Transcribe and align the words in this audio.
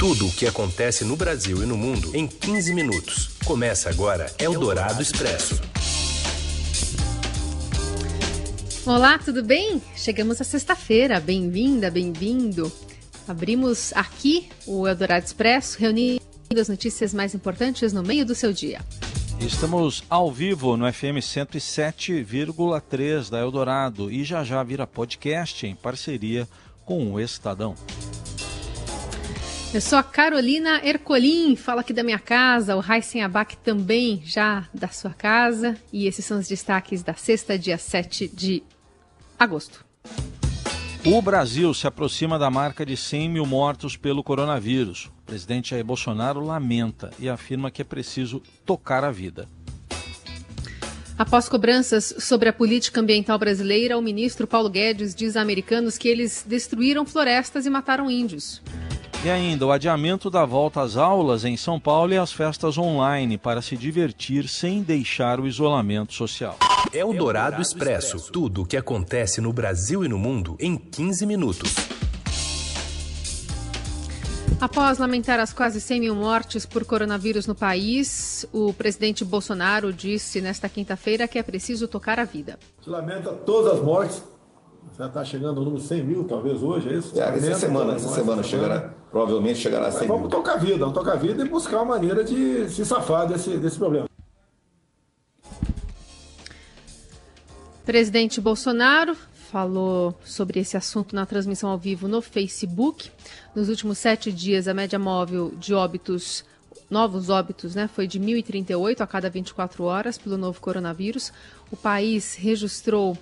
Tudo 0.00 0.26
o 0.28 0.32
que 0.32 0.46
acontece 0.46 1.04
no 1.04 1.14
Brasil 1.14 1.62
e 1.62 1.66
no 1.66 1.76
mundo 1.76 2.16
em 2.16 2.26
15 2.26 2.72
minutos. 2.72 3.36
Começa 3.44 3.90
agora 3.90 4.32
Eldorado 4.38 5.02
Expresso. 5.02 5.60
Olá, 8.86 9.18
tudo 9.18 9.44
bem? 9.44 9.82
Chegamos 9.94 10.40
à 10.40 10.44
sexta-feira. 10.44 11.20
Bem-vinda, 11.20 11.90
bem-vindo. 11.90 12.72
Abrimos 13.28 13.92
aqui 13.92 14.48
o 14.66 14.88
Eldorado 14.88 15.26
Expresso, 15.26 15.78
reunindo 15.78 16.22
as 16.58 16.70
notícias 16.70 17.12
mais 17.12 17.34
importantes 17.34 17.92
no 17.92 18.02
meio 18.02 18.24
do 18.24 18.34
seu 18.34 18.54
dia. 18.54 18.80
Estamos 19.38 20.02
ao 20.08 20.32
vivo 20.32 20.78
no 20.78 20.90
FM 20.90 21.20
107,3 21.20 23.28
da 23.28 23.38
Eldorado 23.38 24.10
e 24.10 24.24
já 24.24 24.42
já 24.44 24.62
vira 24.62 24.86
podcast 24.86 25.66
em 25.66 25.74
parceria 25.74 26.48
com 26.86 27.12
o 27.12 27.20
Estadão. 27.20 27.74
Eu 29.72 29.80
sou 29.80 30.00
a 30.00 30.02
Carolina 30.02 30.84
Ercolim, 30.84 31.54
fala 31.54 31.82
aqui 31.82 31.92
da 31.92 32.02
minha 32.02 32.18
casa, 32.18 32.74
o 32.74 32.80
Raíssen 32.80 33.22
Abac 33.22 33.56
também 33.58 34.20
já 34.24 34.68
da 34.74 34.88
sua 34.88 35.12
casa. 35.12 35.76
E 35.92 36.08
esses 36.08 36.24
são 36.24 36.40
os 36.40 36.48
destaques 36.48 37.04
da 37.04 37.14
sexta, 37.14 37.56
dia 37.56 37.78
7 37.78 38.26
de 38.26 38.64
agosto. 39.38 39.84
O 41.06 41.22
Brasil 41.22 41.72
se 41.72 41.86
aproxima 41.86 42.36
da 42.36 42.50
marca 42.50 42.84
de 42.84 42.96
100 42.96 43.28
mil 43.28 43.46
mortos 43.46 43.96
pelo 43.96 44.24
coronavírus. 44.24 45.04
O 45.04 45.26
presidente 45.26 45.70
Jair 45.70 45.84
Bolsonaro 45.84 46.44
lamenta 46.44 47.12
e 47.16 47.28
afirma 47.28 47.70
que 47.70 47.80
é 47.80 47.84
preciso 47.84 48.42
tocar 48.66 49.04
a 49.04 49.12
vida. 49.12 49.48
Após 51.16 51.48
cobranças 51.48 52.12
sobre 52.18 52.48
a 52.48 52.52
política 52.52 53.00
ambiental 53.00 53.38
brasileira, 53.38 53.96
o 53.96 54.02
ministro 54.02 54.48
Paulo 54.48 54.68
Guedes 54.68 55.14
diz 55.14 55.36
a 55.36 55.42
americanos 55.42 55.96
que 55.96 56.08
eles 56.08 56.44
destruíram 56.44 57.06
florestas 57.06 57.66
e 57.66 57.70
mataram 57.70 58.10
índios. 58.10 58.60
E 59.22 59.28
ainda 59.28 59.66
o 59.66 59.70
adiamento 59.70 60.30
da 60.30 60.46
volta 60.46 60.80
às 60.80 60.96
aulas 60.96 61.44
em 61.44 61.54
São 61.54 61.78
Paulo 61.78 62.14
e 62.14 62.16
às 62.16 62.32
festas 62.32 62.78
online 62.78 63.36
para 63.36 63.60
se 63.60 63.76
divertir 63.76 64.48
sem 64.48 64.82
deixar 64.82 65.38
o 65.38 65.46
isolamento 65.46 66.14
social. 66.14 66.56
É 66.90 67.04
o 67.04 67.12
Dourado 67.12 67.60
Expresso. 67.60 68.32
Tudo 68.32 68.62
o 68.62 68.66
que 68.66 68.78
acontece 68.78 69.38
no 69.42 69.52
Brasil 69.52 70.02
e 70.06 70.08
no 70.08 70.18
mundo 70.18 70.56
em 70.58 70.74
15 70.74 71.26
minutos. 71.26 71.74
Após 74.58 74.96
lamentar 74.96 75.38
as 75.38 75.52
quase 75.52 75.82
100 75.82 76.00
mil 76.00 76.14
mortes 76.14 76.64
por 76.64 76.86
coronavírus 76.86 77.46
no 77.46 77.54
país, 77.54 78.46
o 78.50 78.72
presidente 78.72 79.22
Bolsonaro 79.22 79.92
disse 79.92 80.40
nesta 80.40 80.66
quinta-feira 80.66 81.28
que 81.28 81.38
é 81.38 81.42
preciso 81.42 81.86
tocar 81.86 82.18
a 82.18 82.24
vida. 82.24 82.58
Se 82.82 82.88
lamenta 82.88 83.30
todas 83.32 83.74
as 83.74 83.84
mortes. 83.84 84.22
Já 84.98 85.06
está 85.06 85.24
chegando 85.24 85.58
ao 85.58 85.64
número 85.64 85.82
100 85.82 86.04
mil, 86.04 86.24
talvez 86.24 86.62
hoje, 86.62 86.88
é 86.88 86.92
isso? 86.98 87.18
É, 87.18 87.36
essa 87.36 87.54
semana, 87.54 87.94
essa 87.94 88.08
semana 88.08 88.42
chegará, 88.42 88.92
provavelmente 89.10 89.58
chegará 89.58 89.86
a 89.86 89.90
100 89.90 90.06
vamos 90.06 90.22
mil. 90.22 90.30
Vamos 90.30 90.44
tocar 90.44 90.54
a 90.54 90.56
vida, 90.58 90.78
vamos 90.78 90.94
tocar 90.94 91.12
a 91.12 91.16
vida 91.16 91.44
e 91.44 91.48
buscar 91.48 91.76
uma 91.78 91.96
maneira 91.96 92.22
de 92.22 92.68
se 92.68 92.84
safar 92.84 93.26
desse, 93.26 93.56
desse 93.56 93.78
problema. 93.78 94.06
Presidente 97.84 98.40
Bolsonaro 98.40 99.16
falou 99.50 100.14
sobre 100.24 100.60
esse 100.60 100.76
assunto 100.76 101.14
na 101.14 101.26
transmissão 101.26 101.70
ao 101.70 101.78
vivo 101.78 102.06
no 102.06 102.22
Facebook. 102.22 103.10
Nos 103.54 103.68
últimos 103.68 103.98
sete 103.98 104.30
dias, 104.30 104.68
a 104.68 104.74
média 104.74 104.98
móvel 104.98 105.52
de 105.58 105.74
óbitos, 105.74 106.44
novos 106.88 107.30
óbitos, 107.30 107.74
né, 107.74 107.88
foi 107.92 108.06
de 108.06 108.20
1.038 108.20 109.00
a 109.00 109.06
cada 109.06 109.28
24 109.28 109.82
horas 109.82 110.16
pelo 110.16 110.36
novo 110.36 110.60
coronavírus. 110.60 111.32
O 111.72 111.76
país 111.76 112.36
registrou 112.36 113.18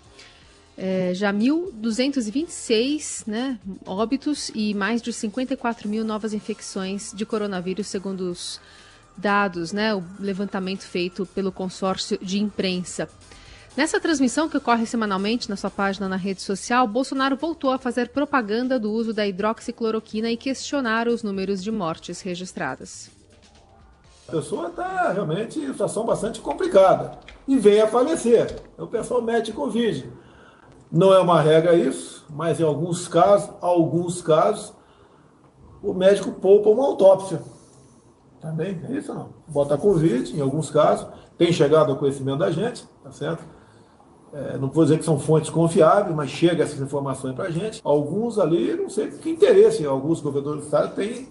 é, 0.79 1.13
já 1.13 1.33
1.226 1.33 3.27
né, 3.27 3.59
óbitos 3.85 4.53
e 4.55 4.73
mais 4.75 5.03
de 5.03 5.13
54 5.13 5.89
mil 5.89 6.05
novas 6.05 6.33
infecções 6.33 7.13
de 7.13 7.27
coronavírus, 7.27 7.89
segundo 7.89 8.31
os 8.31 8.61
dados, 9.17 9.73
né, 9.73 9.93
o 9.93 10.05
levantamento 10.21 10.83
feito 10.83 11.27
pelo 11.27 11.51
consórcio 11.51 12.17
de 12.23 12.39
imprensa. 12.39 13.09
Nessa 13.77 13.99
transmissão 14.01 14.49
que 14.49 14.57
ocorre 14.57 14.87
semanalmente 14.87 15.51
na 15.51 15.57
sua 15.57 15.71
página 15.71 16.09
na 16.09 16.15
rede 16.17 16.43
social, 16.43 16.87
Bolsonaro 16.87 17.37
voltou 17.37 17.73
a 17.73 17.79
fazer 17.79 18.11
propaganda 18.11 18.79
do 18.79 18.93
uso 18.93 19.13
da 19.13 19.27
hidroxicloroquina 19.27 20.31
e 20.31 20.37
questionar 20.37 21.09
os 21.09 21.25
números 21.25 21.61
de 21.63 21.73
mortes 21.73 22.21
registradas. 22.21 23.11
A 24.29 24.33
pessoa 24.33 24.69
está 24.69 25.11
realmente 25.13 25.59
em 25.59 25.73
situação 25.73 26.05
bastante 26.05 26.41
complicada 26.41 27.19
e 27.49 27.57
vem 27.57 27.81
a 27.81 27.89
falecer. 27.89 28.61
O 28.77 28.87
pessoal 28.87 29.23
mete 29.23 29.53
Covid. 29.53 30.09
Não 30.91 31.13
é 31.13 31.21
uma 31.21 31.41
regra 31.41 31.75
isso, 31.75 32.25
mas 32.31 32.59
em 32.61 32.65
alguns 32.65 33.07
casos, 33.07 33.51
alguns 33.61 34.23
casos, 34.23 34.73
o 35.83 35.93
médico 35.93 36.33
poupa 36.33 36.71
uma 36.71 36.85
autópsia. 36.85 37.43
Também 38.41 38.81
é 38.89 38.93
isso 38.93 39.13
não. 39.13 39.31
Bota 39.47 39.77
Covid, 39.77 40.37
em 40.37 40.41
alguns 40.41 40.71
casos, 40.71 41.07
tem 41.37 41.53
chegado 41.53 41.91
ao 41.91 41.99
conhecimento 41.99 42.39
da 42.39 42.51
gente, 42.51 42.87
tá 43.03 43.13
certo? 43.13 43.45
É, 44.33 44.59
não 44.59 44.69
vou 44.69 44.85
dizer 44.85 44.99
que 44.99 45.05
são 45.05 45.19
fontes 45.19 45.51
confiáveis, 45.51 46.15
mas 46.15 46.31
chega 46.31 46.63
essas 46.63 46.81
informações 46.81 47.35
para 47.35 47.45
a 47.45 47.51
gente. 47.51 47.81
Alguns 47.83 48.39
ali, 48.39 48.75
não 48.75 48.89
sei 48.89 49.11
que 49.11 49.31
interesse, 49.31 49.85
alguns 49.87 50.21
governadores 50.21 50.63
do 50.63 50.67
Estado 50.67 50.95
têm 50.95 51.29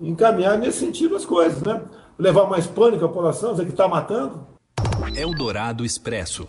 encaminhar 0.00 0.56
nesse 0.56 0.78
sentido 0.78 1.16
as 1.16 1.24
coisas, 1.24 1.60
né? 1.62 1.82
Levar 2.18 2.48
mais 2.48 2.66
pânico 2.66 3.04
à 3.04 3.08
população, 3.08 3.52
dizer 3.52 3.64
que 3.64 3.72
está 3.72 3.88
matando. 3.88 4.46
Eldorado 5.14 5.84
Expresso. 5.84 6.46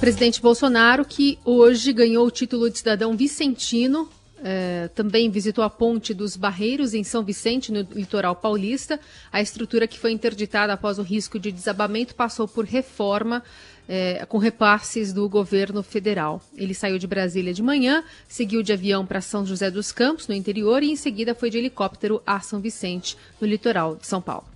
Presidente 0.00 0.40
Bolsonaro, 0.40 1.04
que 1.04 1.38
hoje 1.44 1.92
ganhou 1.92 2.26
o 2.26 2.30
título 2.30 2.70
de 2.70 2.78
cidadão 2.78 3.14
vicentino, 3.14 4.08
é, 4.42 4.88
também 4.94 5.28
visitou 5.28 5.62
a 5.62 5.68
Ponte 5.68 6.14
dos 6.14 6.36
Barreiros, 6.36 6.94
em 6.94 7.04
São 7.04 7.22
Vicente, 7.22 7.70
no 7.70 7.82
litoral 7.82 8.34
paulista. 8.34 8.98
A 9.30 9.42
estrutura 9.42 9.86
que 9.86 9.98
foi 9.98 10.12
interditada 10.12 10.72
após 10.72 10.98
o 10.98 11.02
risco 11.02 11.38
de 11.38 11.52
desabamento 11.52 12.14
passou 12.14 12.48
por 12.48 12.64
reforma 12.64 13.42
é, 13.86 14.24
com 14.24 14.38
repasses 14.38 15.12
do 15.12 15.28
governo 15.28 15.82
federal. 15.82 16.40
Ele 16.56 16.72
saiu 16.72 16.98
de 16.98 17.06
Brasília 17.06 17.52
de 17.52 17.62
manhã, 17.62 18.02
seguiu 18.26 18.62
de 18.62 18.72
avião 18.72 19.04
para 19.04 19.20
São 19.20 19.44
José 19.44 19.70
dos 19.70 19.92
Campos, 19.92 20.26
no 20.26 20.34
interior, 20.34 20.82
e 20.82 20.90
em 20.90 20.96
seguida 20.96 21.34
foi 21.34 21.50
de 21.50 21.58
helicóptero 21.58 22.22
a 22.26 22.40
São 22.40 22.58
Vicente, 22.58 23.18
no 23.38 23.46
litoral 23.46 23.96
de 23.96 24.06
São 24.06 24.22
Paulo. 24.22 24.46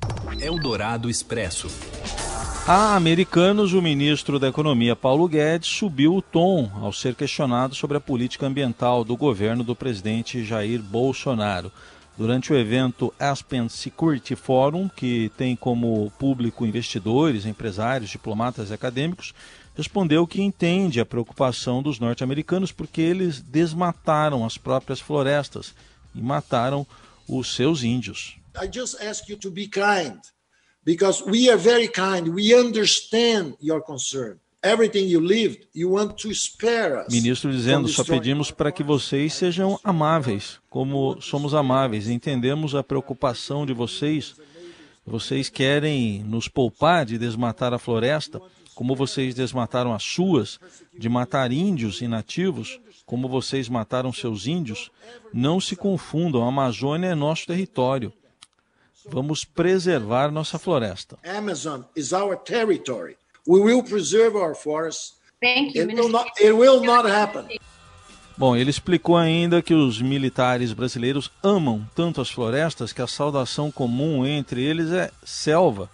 Eldorado 0.41 1.10
Expresso. 1.10 1.69
A 2.67 2.97
Americanos, 2.97 3.75
o 3.75 3.83
ministro 3.83 4.39
da 4.39 4.49
Economia 4.49 4.97
Paulo 4.97 5.29
Guedes 5.29 5.69
subiu 5.69 6.17
o 6.17 6.23
tom 6.23 6.71
ao 6.77 6.95
ser 6.95 7.15
questionado 7.15 7.75
sobre 7.75 7.99
a 7.99 8.01
política 8.01 8.47
ambiental 8.47 9.05
do 9.05 9.15
governo 9.19 9.63
do 9.63 9.77
presidente 9.77 10.43
Jair 10.43 10.81
Bolsonaro 10.81 11.71
durante 12.17 12.55
o 12.55 12.57
evento 12.57 13.13
Aspen 13.19 13.69
Security 13.69 14.35
Forum, 14.35 14.89
que 14.89 15.31
tem 15.37 15.55
como 15.55 16.11
público 16.19 16.65
investidores, 16.65 17.45
empresários, 17.45 18.09
diplomatas 18.09 18.71
e 18.71 18.73
acadêmicos, 18.73 19.35
respondeu 19.77 20.27
que 20.27 20.41
entende 20.41 21.01
a 21.01 21.05
preocupação 21.05 21.83
dos 21.83 21.99
norte-americanos 21.99 22.73
porque 22.73 23.03
eles 23.03 23.43
desmataram 23.43 24.43
as 24.43 24.57
próprias 24.57 25.01
florestas 25.01 25.75
e 26.15 26.23
mataram 26.23 26.87
os 27.29 27.55
seus 27.55 27.83
índios. 27.83 28.39
I 28.57 28.71
just 28.73 28.99
ask 29.03 29.29
you 29.29 29.37
to 29.37 29.51
be 29.51 29.69
kind 29.69 30.34
because 30.84 31.25
we 31.25 31.49
are 31.49 31.59
very 31.59 31.89
kind. 31.89 32.28
We 32.28 32.55
understand 32.55 33.56
your 33.61 33.81
concern. 33.81 34.39
Ministro 37.11 37.53
dizendo: 37.53 37.87
só 37.89 38.03
pedimos 38.03 38.50
para 38.50 38.72
que 38.72 38.83
vocês 38.83 39.34
sejam 39.34 39.78
amáveis, 39.84 40.59
como 40.71 41.21
somos 41.21 41.53
amáveis. 41.53 42.09
Entendemos 42.09 42.75
a 42.75 42.83
preocupação 42.83 43.67
de 43.67 43.75
vocês. 43.75 44.34
Vocês 45.06 45.50
querem 45.50 46.25
nos 46.25 46.49
poupar 46.49 47.05
de 47.05 47.19
desmatar 47.19 47.75
a 47.75 47.78
floresta, 47.78 48.41
como 48.75 48.97
vocês 48.97 49.34
desmataram 49.34 49.93
as 49.93 50.03
suas, 50.03 50.59
de 50.99 51.11
matar 51.11 51.53
índios 51.53 52.01
e 52.01 52.09
nativos, 52.09 52.81
como 53.05 53.28
vocês 53.28 53.69
mataram 53.69 54.15
seus 54.15 54.47
índios. 54.47 54.91
Não 55.31 55.61
se 55.61 55.77
confundam, 55.77 56.43
a 56.43 56.49
Amazônia 56.49 57.09
é 57.09 57.15
nosso 57.15 57.47
território. 57.47 58.11
Vamos 59.06 59.45
preservar 59.45 60.30
nossa 60.30 60.59
floresta. 60.59 61.18
Amazon 61.24 61.83
is 61.95 62.12
our 62.12 62.36
territory. 62.36 63.16
We 63.47 63.60
will 63.60 63.83
preserve 63.83 64.36
our 64.36 64.54
forests. 64.54 65.15
Thank 65.41 65.77
you, 65.77 65.84
it, 65.84 65.95
will 65.95 66.09
not, 66.09 66.30
it 66.41 66.53
will 66.53 66.83
not 66.83 67.09
happen. 67.09 67.59
Bom, 68.36 68.56
ele 68.56 68.71
explicou 68.71 69.16
ainda 69.16 69.62
que 69.62 69.74
os 69.74 70.01
militares 70.01 70.72
brasileiros 70.72 71.30
amam 71.42 71.86
tanto 71.95 72.21
as 72.21 72.30
florestas 72.30 72.92
que 72.92 73.03
a 73.03 73.06
saudação 73.06 73.71
comum 73.71 74.27
entre 74.27 74.62
eles 74.62 74.91
é 74.91 75.10
selva. 75.22 75.89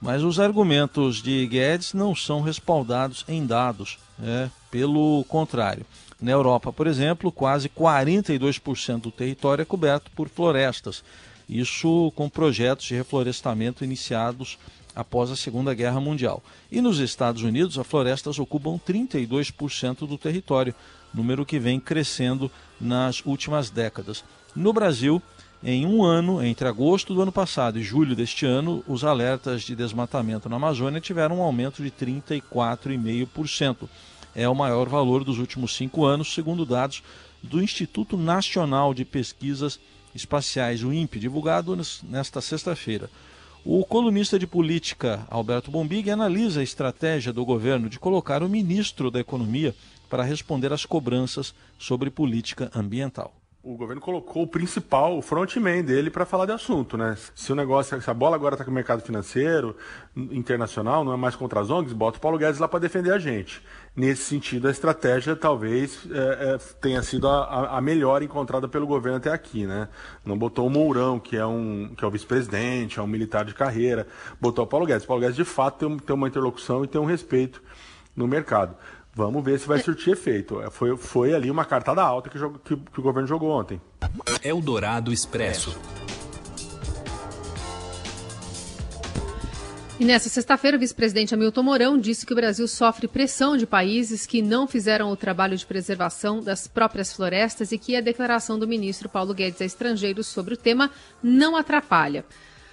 Mas 0.00 0.22
os 0.22 0.40
argumentos 0.40 1.22
de 1.22 1.46
Guedes 1.46 1.92
não 1.92 2.14
são 2.14 2.40
respaldados 2.40 3.24
em 3.28 3.44
dados. 3.44 3.98
É, 4.22 4.48
pelo 4.70 5.24
contrário. 5.24 5.84
Na 6.20 6.30
Europa, 6.30 6.72
por 6.72 6.86
exemplo, 6.86 7.32
quase 7.32 7.68
42% 7.68 9.00
do 9.00 9.10
território 9.10 9.62
é 9.62 9.66
coberto 9.66 10.10
por 10.12 10.28
florestas. 10.28 11.04
Isso 11.48 12.12
com 12.14 12.28
projetos 12.28 12.86
de 12.86 12.94
reflorestamento 12.94 13.84
iniciados 13.84 14.58
após 14.94 15.30
a 15.30 15.36
Segunda 15.36 15.74
Guerra 15.74 16.00
Mundial. 16.00 16.42
E 16.70 16.80
nos 16.80 16.98
Estados 16.98 17.42
Unidos, 17.42 17.78
as 17.78 17.86
florestas 17.86 18.38
ocupam 18.38 18.78
32% 18.78 20.06
do 20.06 20.18
território, 20.18 20.74
número 21.12 21.46
que 21.46 21.58
vem 21.58 21.80
crescendo 21.80 22.50
nas 22.80 23.24
últimas 23.24 23.70
décadas. 23.70 24.24
No 24.54 24.72
Brasil, 24.72 25.22
Em 25.64 25.86
um 25.86 26.02
ano, 26.02 26.42
entre 26.42 26.66
agosto 26.66 27.14
do 27.14 27.22
ano 27.22 27.30
passado 27.30 27.78
e 27.78 27.84
julho 27.84 28.16
deste 28.16 28.44
ano, 28.44 28.82
os 28.88 29.04
alertas 29.04 29.62
de 29.62 29.76
desmatamento 29.76 30.48
na 30.48 30.56
Amazônia 30.56 31.00
tiveram 31.00 31.38
um 31.38 31.42
aumento 31.42 31.84
de 31.84 31.90
34,5%. 31.92 33.88
É 34.34 34.48
o 34.48 34.56
maior 34.56 34.88
valor 34.88 35.22
dos 35.22 35.38
últimos 35.38 35.76
cinco 35.76 36.04
anos, 36.04 36.34
segundo 36.34 36.66
dados 36.66 37.00
do 37.40 37.62
Instituto 37.62 38.16
Nacional 38.16 38.92
de 38.92 39.04
Pesquisas 39.04 39.78
Espaciais, 40.14 40.82
o 40.82 40.92
INPE, 40.92 41.18
divulgado 41.18 41.76
nesta 42.04 42.40
sexta-feira. 42.40 43.10
O 43.64 43.84
colunista 43.84 44.38
de 44.38 44.46
política 44.46 45.26
Alberto 45.30 45.70
Bombig 45.70 46.10
analisa 46.10 46.60
a 46.60 46.64
estratégia 46.64 47.32
do 47.32 47.44
governo 47.44 47.88
de 47.88 47.98
colocar 47.98 48.42
o 48.42 48.48
ministro 48.48 49.10
da 49.10 49.20
Economia 49.20 49.74
para 50.10 50.22
responder 50.22 50.72
às 50.72 50.84
cobranças 50.84 51.54
sobre 51.78 52.10
política 52.10 52.70
ambiental 52.74 53.32
o 53.64 53.76
governo 53.76 54.00
colocou 54.00 54.42
o 54.42 54.46
principal, 54.46 55.16
o 55.16 55.22
frontman 55.22 55.84
dele 55.84 56.10
para 56.10 56.26
falar 56.26 56.46
de 56.46 56.52
assunto, 56.52 56.96
né? 56.96 57.16
Se 57.32 57.52
o 57.52 57.54
negócio, 57.54 58.00
se 58.02 58.10
a 58.10 58.14
bola 58.14 58.34
agora 58.34 58.54
está 58.54 58.64
com 58.64 58.72
o 58.72 58.74
mercado 58.74 59.02
financeiro 59.02 59.76
internacional, 60.16 61.04
não 61.04 61.12
é 61.12 61.16
mais 61.16 61.36
contra 61.36 61.60
as 61.60 61.70
ONGs, 61.70 61.92
bota 61.92 62.18
o 62.18 62.20
Paulo 62.20 62.38
Guedes 62.38 62.58
lá 62.58 62.66
para 62.66 62.80
defender 62.80 63.12
a 63.12 63.20
gente. 63.20 63.62
Nesse 63.94 64.24
sentido, 64.24 64.66
a 64.66 64.70
estratégia 64.72 65.36
talvez 65.36 66.08
é, 66.10 66.54
é, 66.54 66.58
tenha 66.80 67.02
sido 67.04 67.28
a, 67.28 67.76
a, 67.76 67.80
melhor 67.80 68.20
encontrada 68.20 68.66
pelo 68.66 68.84
governo 68.84 69.18
até 69.18 69.30
aqui, 69.30 69.64
né? 69.64 69.88
Não 70.24 70.36
botou 70.36 70.66
o 70.66 70.70
Mourão, 70.70 71.20
que 71.20 71.36
é 71.36 71.46
um 71.46 71.94
que 71.96 72.04
é 72.04 72.08
o 72.08 72.10
vice-presidente, 72.10 72.98
é 72.98 73.02
um 73.02 73.06
militar 73.06 73.44
de 73.44 73.54
carreira, 73.54 74.08
botou 74.40 74.64
o 74.64 74.66
Paulo 74.66 74.86
Guedes. 74.86 75.04
O 75.04 75.06
Paulo 75.06 75.20
Guedes 75.20 75.36
de 75.36 75.44
fato 75.44 75.86
tem, 75.86 75.98
tem 75.98 76.16
uma 76.16 76.26
interlocução 76.26 76.82
e 76.82 76.88
tem 76.88 77.00
um 77.00 77.04
respeito 77.04 77.62
no 78.16 78.26
mercado. 78.26 78.74
Vamos 79.14 79.44
ver 79.44 79.58
se 79.58 79.68
vai 79.68 79.78
surtir 79.78 80.14
efeito. 80.14 80.60
É, 80.62 80.70
foi, 80.70 80.96
foi 80.96 81.34
ali 81.34 81.50
uma 81.50 81.66
cartada 81.66 82.02
alta 82.02 82.30
que, 82.30 82.38
que, 82.38 82.76
que 82.76 83.00
o 83.00 83.02
governo 83.02 83.28
jogou 83.28 83.50
ontem. 83.50 83.80
Eldorado 84.42 85.12
Expresso. 85.12 85.78
E 90.00 90.04
nessa 90.04 90.28
sexta-feira, 90.28 90.76
o 90.76 90.80
vice-presidente 90.80 91.32
Hamilton 91.32 91.62
Mourão 91.62 91.98
disse 91.98 92.26
que 92.26 92.32
o 92.32 92.36
Brasil 92.36 92.66
sofre 92.66 93.06
pressão 93.06 93.56
de 93.56 93.66
países 93.66 94.26
que 94.26 94.40
não 94.42 94.66
fizeram 94.66 95.12
o 95.12 95.16
trabalho 95.16 95.56
de 95.56 95.64
preservação 95.64 96.40
das 96.40 96.66
próprias 96.66 97.12
florestas 97.12 97.70
e 97.70 97.78
que 97.78 97.94
a 97.94 98.00
declaração 98.00 98.58
do 98.58 98.66
ministro 98.66 99.08
Paulo 99.08 99.34
Guedes 99.34 99.60
a 99.60 99.64
estrangeiros 99.64 100.26
sobre 100.26 100.54
o 100.54 100.56
tema 100.56 100.90
não 101.22 101.54
atrapalha. 101.54 102.24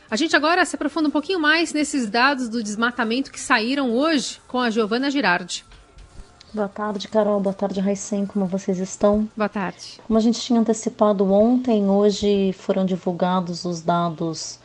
A 0.09 0.15
gente 0.15 0.35
agora 0.35 0.65
se 0.65 0.75
aprofunda 0.75 1.09
um 1.09 1.11
pouquinho 1.11 1.39
mais 1.39 1.71
nesses 1.71 2.09
dados 2.09 2.49
do 2.49 2.63
desmatamento 2.63 3.31
que 3.31 3.39
saíram 3.39 3.91
hoje 3.91 4.39
com 4.47 4.59
a 4.59 4.71
Giovana 4.71 5.11
Girardi. 5.11 5.68
Boa 6.51 6.67
tarde, 6.67 7.07
Carol. 7.07 7.39
Boa 7.39 7.53
tarde, 7.53 7.79
Raicem. 7.79 8.25
Como 8.25 8.47
vocês 8.47 8.79
estão? 8.79 9.29
Boa 9.37 9.47
tarde. 9.47 9.99
Como 10.07 10.17
a 10.17 10.21
gente 10.21 10.41
tinha 10.41 10.59
antecipado 10.59 11.31
ontem, 11.31 11.87
hoje 11.87 12.53
foram 12.53 12.85
divulgados 12.85 13.65
os 13.65 13.81
dados 13.81 14.59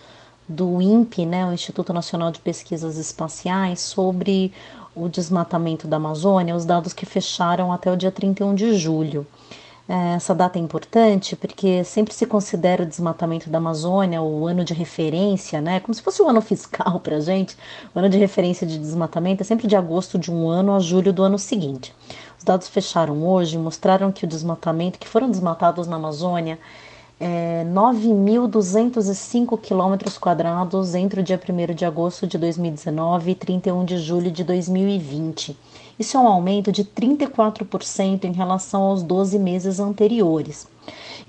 do 0.49 0.81
INPE, 0.81 1.27
né, 1.27 1.45
o 1.45 1.53
Instituto 1.53 1.93
Nacional 1.93 2.31
de 2.31 2.41
Pesquisas 2.41 2.97
Espaciais, 2.97 3.81
sobre 3.81 4.51
o 4.95 5.11
desmatamento 5.11 5.87
da 5.87 5.97
Amazônia, 5.97 6.57
os 6.57 6.65
dados 6.65 6.95
que 6.95 7.05
fecharam 7.05 7.71
até 7.71 7.93
o 7.93 7.97
dia 7.97 8.11
31 8.11 8.55
de 8.55 8.79
julho. 8.79 9.27
É, 9.87 10.15
essa 10.15 10.35
data 10.35 10.59
é 10.59 10.63
importante 10.63 11.37
porque 11.37 11.85
sempre 11.85 12.15
se 12.15 12.25
considera 12.25 12.83
o 12.83 12.87
desmatamento 12.87 13.51
da 13.51 13.59
Amazônia 13.59 14.23
o 14.23 14.47
ano 14.47 14.65
de 14.65 14.73
referência, 14.73 15.61
né? 15.61 15.79
Como 15.81 15.93
se 15.93 16.01
fosse 16.01 16.23
o 16.23 16.29
ano 16.29 16.41
fiscal 16.41 16.99
para 17.01 17.17
a 17.17 17.21
gente. 17.21 17.55
O 17.95 17.99
ano 17.99 18.09
de 18.09 18.17
referência 18.17 18.67
de 18.67 18.79
desmatamento 18.79 19.43
é 19.43 19.45
sempre 19.45 19.67
de 19.67 19.77
agosto 19.77 20.19
de 20.19 20.33
um 20.33 20.49
ano 20.49 20.75
a 20.75 20.79
julho 20.81 21.13
do 21.13 21.23
ano 21.23 21.39
seguinte. 21.39 21.95
Os 22.39 22.45
dados 22.45 22.67
fecharam 22.69 23.27
hoje 23.27 23.59
mostraram 23.59 24.11
que 24.11 24.25
o 24.25 24.29
desmatamento, 24.29 24.99
que 24.99 25.07
foram 25.09 25.31
desmatados 25.31 25.87
na 25.87 25.97
Amazônia, 25.97 26.59
é 27.21 27.65
9.205 27.65 29.61
quilômetros 29.61 30.17
quadrados 30.19 30.95
entre 30.95 31.21
o 31.21 31.23
dia 31.23 31.39
1 31.39 31.75
de 31.75 31.85
agosto 31.85 32.27
de 32.27 32.39
2019 32.39 33.31
e 33.31 33.35
31 33.35 33.85
de 33.85 33.99
julho 33.99 34.31
de 34.31 34.43
2020. 34.43 35.57
Isso 35.99 36.17
é 36.17 36.21
um 36.21 36.27
aumento 36.27 36.73
de 36.73 36.85
34% 36.85 38.25
em 38.25 38.33
relação 38.33 38.83
aos 38.83 39.03
12 39.03 39.39
meses 39.39 39.79
anteriores. 39.79 40.67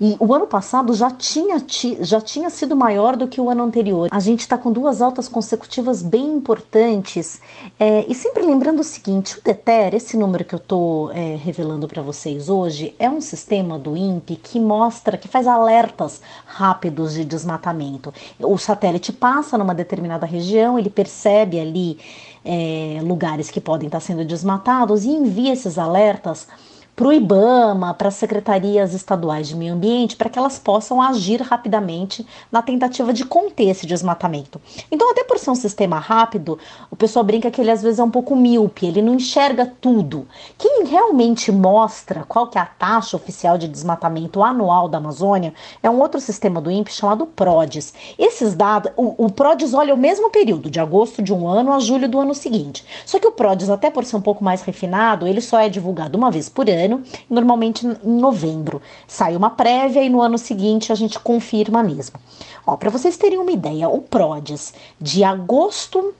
E 0.00 0.16
o 0.20 0.34
ano 0.34 0.46
passado 0.46 0.92
já 0.92 1.10
tinha, 1.10 1.56
já 2.00 2.20
tinha 2.20 2.50
sido 2.50 2.76
maior 2.76 3.16
do 3.16 3.26
que 3.26 3.40
o 3.40 3.48
ano 3.48 3.64
anterior. 3.64 4.08
A 4.10 4.20
gente 4.20 4.40
está 4.40 4.58
com 4.58 4.70
duas 4.70 5.00
altas 5.00 5.26
consecutivas 5.26 6.02
bem 6.02 6.34
importantes. 6.34 7.40
É, 7.80 8.04
e 8.06 8.14
sempre 8.14 8.44
lembrando 8.44 8.80
o 8.80 8.84
seguinte: 8.84 9.38
o 9.38 9.42
DETER, 9.42 9.94
esse 9.94 10.16
número 10.16 10.44
que 10.44 10.54
eu 10.54 10.58
estou 10.58 11.10
é, 11.12 11.36
revelando 11.36 11.88
para 11.88 12.02
vocês 12.02 12.48
hoje, 12.48 12.94
é 12.98 13.08
um 13.08 13.20
sistema 13.20 13.78
do 13.78 13.96
INPE 13.96 14.36
que 14.36 14.60
mostra, 14.60 15.16
que 15.16 15.28
faz 15.28 15.46
alertas 15.46 16.20
rápidos 16.44 17.14
de 17.14 17.24
desmatamento. 17.24 18.12
O 18.38 18.58
satélite 18.58 19.12
passa 19.12 19.56
numa 19.56 19.74
determinada 19.74 20.26
região, 20.26 20.78
ele 20.78 20.90
percebe 20.90 21.58
ali 21.58 21.98
é, 22.44 23.00
lugares 23.02 23.50
que 23.50 23.60
podem 23.60 23.86
estar 23.86 24.00
sendo 24.00 24.24
desmatados 24.24 25.04
e 25.04 25.08
envia 25.08 25.52
esses 25.52 25.78
alertas 25.78 26.46
para 26.96 27.08
o 27.08 27.12
IBAMA, 27.12 27.92
para 27.92 28.08
as 28.08 28.14
secretarias 28.14 28.94
estaduais 28.94 29.46
de 29.46 29.54
meio 29.54 29.74
ambiente, 29.74 30.16
para 30.16 30.30
que 30.30 30.38
elas 30.38 30.58
possam 30.58 31.00
agir 31.00 31.42
rapidamente 31.42 32.26
na 32.50 32.62
tentativa 32.62 33.12
de 33.12 33.22
conter 33.26 33.68
esse 33.68 33.86
desmatamento. 33.86 34.58
Então, 34.90 35.10
até 35.10 35.22
por 35.22 35.38
ser 35.38 35.50
um 35.50 35.54
sistema 35.54 35.98
rápido, 35.98 36.58
o 36.90 36.96
pessoal 36.96 37.22
brinca 37.22 37.50
que 37.50 37.60
ele 37.60 37.70
às 37.70 37.82
vezes 37.82 37.98
é 37.98 38.02
um 38.02 38.10
pouco 38.10 38.34
míope, 38.34 38.86
ele 38.86 39.02
não 39.02 39.14
enxerga 39.14 39.70
tudo. 39.78 40.26
Quem 40.56 40.86
realmente 40.86 41.52
mostra 41.52 42.24
qual 42.26 42.46
que 42.46 42.56
é 42.56 42.62
a 42.62 42.64
taxa 42.64 43.14
oficial 43.14 43.58
de 43.58 43.68
desmatamento 43.68 44.42
anual 44.42 44.88
da 44.88 44.96
Amazônia 44.96 45.52
é 45.82 45.90
um 45.90 46.00
outro 46.00 46.18
sistema 46.18 46.62
do 46.62 46.70
INPE 46.70 46.94
chamado 46.94 47.26
PRODES. 47.26 47.92
Esses 48.18 48.54
dados, 48.54 48.90
o, 48.96 49.26
o 49.26 49.30
PRODES 49.30 49.74
olha 49.74 49.92
o 49.92 49.98
mesmo 49.98 50.30
período, 50.30 50.70
de 50.70 50.80
agosto 50.80 51.20
de 51.20 51.34
um 51.34 51.46
ano 51.46 51.74
a 51.74 51.78
julho 51.78 52.08
do 52.08 52.18
ano 52.18 52.34
seguinte. 52.34 52.82
Só 53.04 53.18
que 53.18 53.28
o 53.28 53.32
PRODES, 53.32 53.68
até 53.68 53.90
por 53.90 54.06
ser 54.06 54.16
um 54.16 54.22
pouco 54.22 54.42
mais 54.42 54.62
refinado, 54.62 55.26
ele 55.26 55.42
só 55.42 55.58
é 55.58 55.68
divulgado 55.68 56.16
uma 56.16 56.30
vez 56.30 56.48
por 56.48 56.70
ano 56.70 56.85
ano, 56.86 57.02
normalmente 57.28 57.86
em 57.86 57.96
novembro. 58.18 58.80
Sai 59.06 59.36
uma 59.36 59.50
prévia 59.50 60.02
e 60.02 60.08
no 60.08 60.22
ano 60.22 60.38
seguinte 60.38 60.90
a 60.90 60.94
gente 60.94 61.18
confirma 61.18 61.82
mesmo. 61.82 62.18
Ó, 62.66 62.76
para 62.76 62.90
vocês 62.90 63.16
terem 63.16 63.38
uma 63.38 63.52
ideia, 63.52 63.88
o 63.88 64.00
PRODES 64.00 64.74
de 65.00 65.22
agosto 65.22 66.14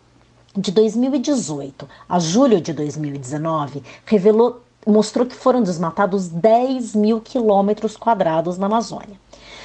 de 0.54 0.70
2018 0.70 1.88
a 2.08 2.18
julho 2.18 2.60
de 2.60 2.72
2019 2.72 3.82
revelou 4.04 4.62
mostrou 4.86 5.26
que 5.26 5.34
foram 5.34 5.62
desmatados 5.62 6.28
10 6.28 6.94
mil 6.94 7.20
quilômetros 7.20 7.96
quadrados 7.96 8.56
na 8.56 8.66
Amazônia. 8.66 9.18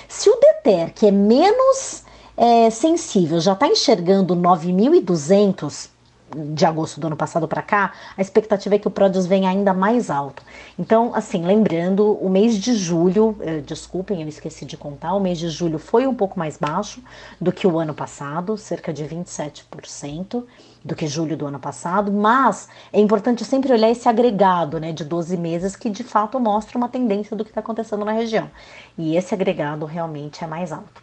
Se 0.08 0.30
o 0.30 0.36
DETER, 0.36 0.94
que 0.94 1.06
é 1.06 1.12
menos 1.12 2.04
é, 2.36 2.70
sensível, 2.72 3.40
já 3.40 3.54
está 3.54 3.68
enxergando 3.68 4.36
9.200, 4.36 5.90
de 6.36 6.66
agosto 6.66 7.00
do 7.00 7.08
ano 7.08 7.16
passado 7.16 7.48
para 7.48 7.62
cá, 7.62 7.94
a 8.18 8.22
expectativa 8.22 8.76
é 8.76 8.80
que 8.80 8.88
o 8.88 8.92
Produce 8.92 9.28
venha 9.28 9.50
ainda 9.50 9.74
mais 9.74 10.10
alto. 10.10 10.44
Então, 10.78 11.14
assim, 11.14 11.46
lembrando, 11.46 12.14
o 12.14 12.30
mês 12.30 12.58
de 12.58 12.74
julho, 12.76 13.36
eh, 13.42 13.62
desculpem, 13.62 14.22
eu 14.22 14.28
esqueci 14.28 14.66
de 14.66 14.78
contar, 14.78 15.14
o 15.14 15.20
mês 15.20 15.38
de 15.38 15.50
julho 15.50 15.80
foi 15.80 16.08
um 16.08 16.16
pouco 16.16 16.38
mais 16.38 16.58
baixo 16.58 17.02
do 17.40 17.52
que 17.52 17.68
o 17.68 17.80
ano 17.80 17.94
passado, 17.94 18.58
cerca 18.58 18.94
de 18.94 19.04
27% 19.04 20.44
do 20.84 20.96
que 20.96 21.06
julho 21.08 21.38
do 21.38 21.46
ano 21.46 21.60
passado, 21.60 22.12
mas 22.12 22.68
é 22.92 23.00
importante 23.00 23.46
sempre 23.46 23.72
olhar 23.72 23.90
esse 23.90 24.10
agregado 24.10 24.80
né, 24.80 24.92
de 24.92 25.04
12 25.04 25.38
meses 25.38 25.76
que 25.76 25.90
de 25.90 26.04
fato 26.04 26.40
mostra 26.40 26.78
uma 26.78 26.90
tendência 26.90 27.36
do 27.36 27.44
que 27.44 27.52
está 27.52 27.62
acontecendo 27.62 28.04
na 28.04 28.12
região. 28.12 28.50
E 28.98 29.16
esse 29.16 29.34
agregado 29.34 29.86
realmente 29.86 30.44
é 30.44 30.48
mais 30.48 30.72
alto. 30.72 31.02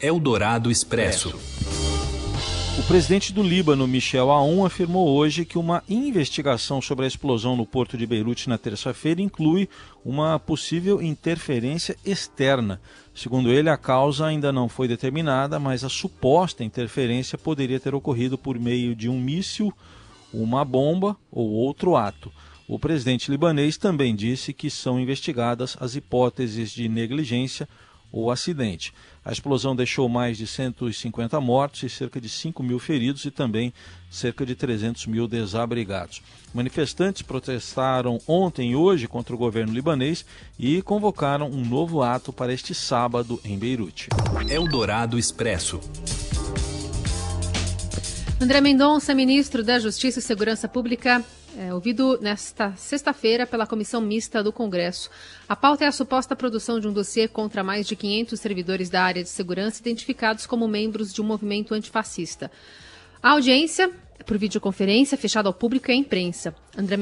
Eldorado 0.00 0.70
Expresso. 0.70 1.38
O 2.78 2.82
presidente 2.88 3.32
do 3.32 3.42
Líbano, 3.42 3.88
Michel 3.88 4.30
Aoun, 4.30 4.64
afirmou 4.64 5.08
hoje 5.08 5.44
que 5.44 5.58
uma 5.58 5.82
investigação 5.88 6.80
sobre 6.80 7.04
a 7.04 7.08
explosão 7.08 7.56
no 7.56 7.66
porto 7.66 7.98
de 7.98 8.06
Beirute 8.06 8.48
na 8.48 8.56
terça-feira 8.56 9.20
inclui 9.20 9.68
uma 10.04 10.38
possível 10.38 11.02
interferência 11.02 11.96
externa. 12.04 12.80
Segundo 13.12 13.50
ele, 13.50 13.68
a 13.68 13.76
causa 13.76 14.26
ainda 14.26 14.52
não 14.52 14.68
foi 14.68 14.86
determinada, 14.86 15.58
mas 15.58 15.82
a 15.82 15.88
suposta 15.88 16.62
interferência 16.62 17.36
poderia 17.36 17.80
ter 17.80 17.96
ocorrido 17.96 18.38
por 18.38 18.56
meio 18.58 18.94
de 18.94 19.08
um 19.08 19.20
míssil, 19.20 19.74
uma 20.32 20.64
bomba 20.64 21.16
ou 21.32 21.50
outro 21.50 21.96
ato. 21.96 22.32
O 22.68 22.78
presidente 22.78 23.28
libanês 23.28 23.76
também 23.76 24.14
disse 24.14 24.52
que 24.52 24.70
são 24.70 25.00
investigadas 25.00 25.76
as 25.80 25.96
hipóteses 25.96 26.70
de 26.70 26.88
negligência 26.88 27.68
ou 28.10 28.30
acidente. 28.30 28.92
A 29.24 29.32
explosão 29.32 29.76
deixou 29.76 30.08
mais 30.08 30.38
de 30.38 30.46
150 30.46 31.40
mortos 31.40 31.82
e 31.82 31.88
cerca 31.88 32.20
de 32.20 32.28
5 32.28 32.62
mil 32.62 32.78
feridos 32.78 33.24
e 33.24 33.30
também 33.30 33.72
cerca 34.10 34.46
de 34.46 34.54
300 34.54 35.06
mil 35.06 35.28
desabrigados. 35.28 36.22
Manifestantes 36.54 37.22
protestaram 37.22 38.18
ontem 38.26 38.72
e 38.72 38.76
hoje 38.76 39.06
contra 39.06 39.34
o 39.34 39.38
governo 39.38 39.72
libanês 39.72 40.24
e 40.58 40.80
convocaram 40.82 41.50
um 41.50 41.64
novo 41.64 42.02
ato 42.02 42.32
para 42.32 42.52
este 42.52 42.74
sábado 42.74 43.40
em 43.44 43.58
Beirute. 43.58 44.08
Eldorado 44.48 45.18
Expresso. 45.18 45.80
André 48.40 48.60
Mendonça, 48.60 49.14
ministro 49.14 49.64
da 49.64 49.80
Justiça 49.80 50.20
e 50.20 50.22
Segurança 50.22 50.68
Pública, 50.68 51.24
é, 51.56 51.72
ouvido 51.72 52.18
nesta 52.20 52.74
sexta-feira 52.76 53.46
pela 53.46 53.66
Comissão 53.66 54.00
Mista 54.00 54.42
do 54.42 54.52
Congresso. 54.52 55.10
A 55.48 55.56
pauta 55.56 55.84
é 55.84 55.88
a 55.88 55.92
suposta 55.92 56.36
produção 56.36 56.78
de 56.78 56.86
um 56.86 56.92
dossiê 56.92 57.26
contra 57.26 57.64
mais 57.64 57.86
de 57.86 57.96
500 57.96 58.38
servidores 58.38 58.90
da 58.90 59.02
área 59.02 59.22
de 59.22 59.28
segurança 59.28 59.80
identificados 59.80 60.46
como 60.46 60.68
membros 60.68 61.12
de 61.12 61.22
um 61.22 61.24
movimento 61.24 61.74
antifascista. 61.74 62.50
A 63.22 63.30
audiência 63.30 63.90
por 64.26 64.36
videoconferência, 64.36 65.16
fechada 65.16 65.48
ao 65.48 65.54
público 65.54 65.90
e 65.90 65.92
à 65.92 65.94
imprensa. 65.94 66.54
André 66.76 66.96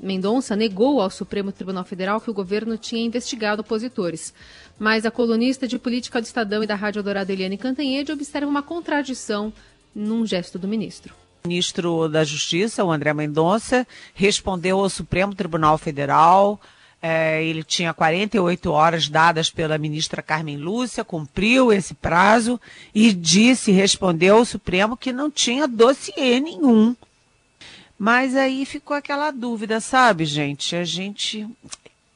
Mendonça 0.00 0.54
negou 0.54 1.00
ao 1.00 1.10
Supremo 1.10 1.50
Tribunal 1.50 1.84
Federal 1.84 2.20
que 2.20 2.30
o 2.30 2.34
governo 2.34 2.78
tinha 2.78 3.04
investigado 3.04 3.62
opositores. 3.62 4.32
Mas 4.78 5.04
a 5.04 5.10
colunista 5.10 5.66
de 5.66 5.76
política 5.76 6.20
do 6.20 6.24
Estadão 6.24 6.62
e 6.62 6.66
da 6.66 6.76
Rádio 6.76 7.02
Dourado 7.02 7.32
Eliane 7.32 7.58
Cantanhede 7.58 8.12
observa 8.12 8.46
uma 8.46 8.62
contradição 8.62 9.52
num 9.92 10.24
gesto 10.24 10.56
do 10.56 10.68
ministro. 10.68 11.14
Ministro 11.48 12.10
da 12.10 12.24
Justiça, 12.24 12.84
o 12.84 12.92
André 12.92 13.14
Mendonça, 13.14 13.86
respondeu 14.14 14.78
ao 14.78 14.90
Supremo 14.90 15.34
Tribunal 15.34 15.78
Federal. 15.78 16.60
É, 17.00 17.42
ele 17.42 17.64
tinha 17.64 17.94
48 17.94 18.70
horas 18.70 19.08
dadas 19.08 19.50
pela 19.50 19.78
ministra 19.78 20.20
Carmen 20.20 20.58
Lúcia, 20.58 21.04
cumpriu 21.04 21.72
esse 21.72 21.94
prazo 21.94 22.60
e 22.94 23.12
disse, 23.12 23.72
respondeu 23.72 24.36
ao 24.36 24.44
Supremo 24.44 24.96
que 24.96 25.10
não 25.12 25.30
tinha 25.30 25.66
dossiê 25.66 26.38
nenhum. 26.38 26.94
Mas 27.98 28.36
aí 28.36 28.66
ficou 28.66 28.96
aquela 28.96 29.30
dúvida, 29.30 29.80
sabe, 29.80 30.24
gente? 30.26 30.76
A 30.76 30.84
gente 30.84 31.48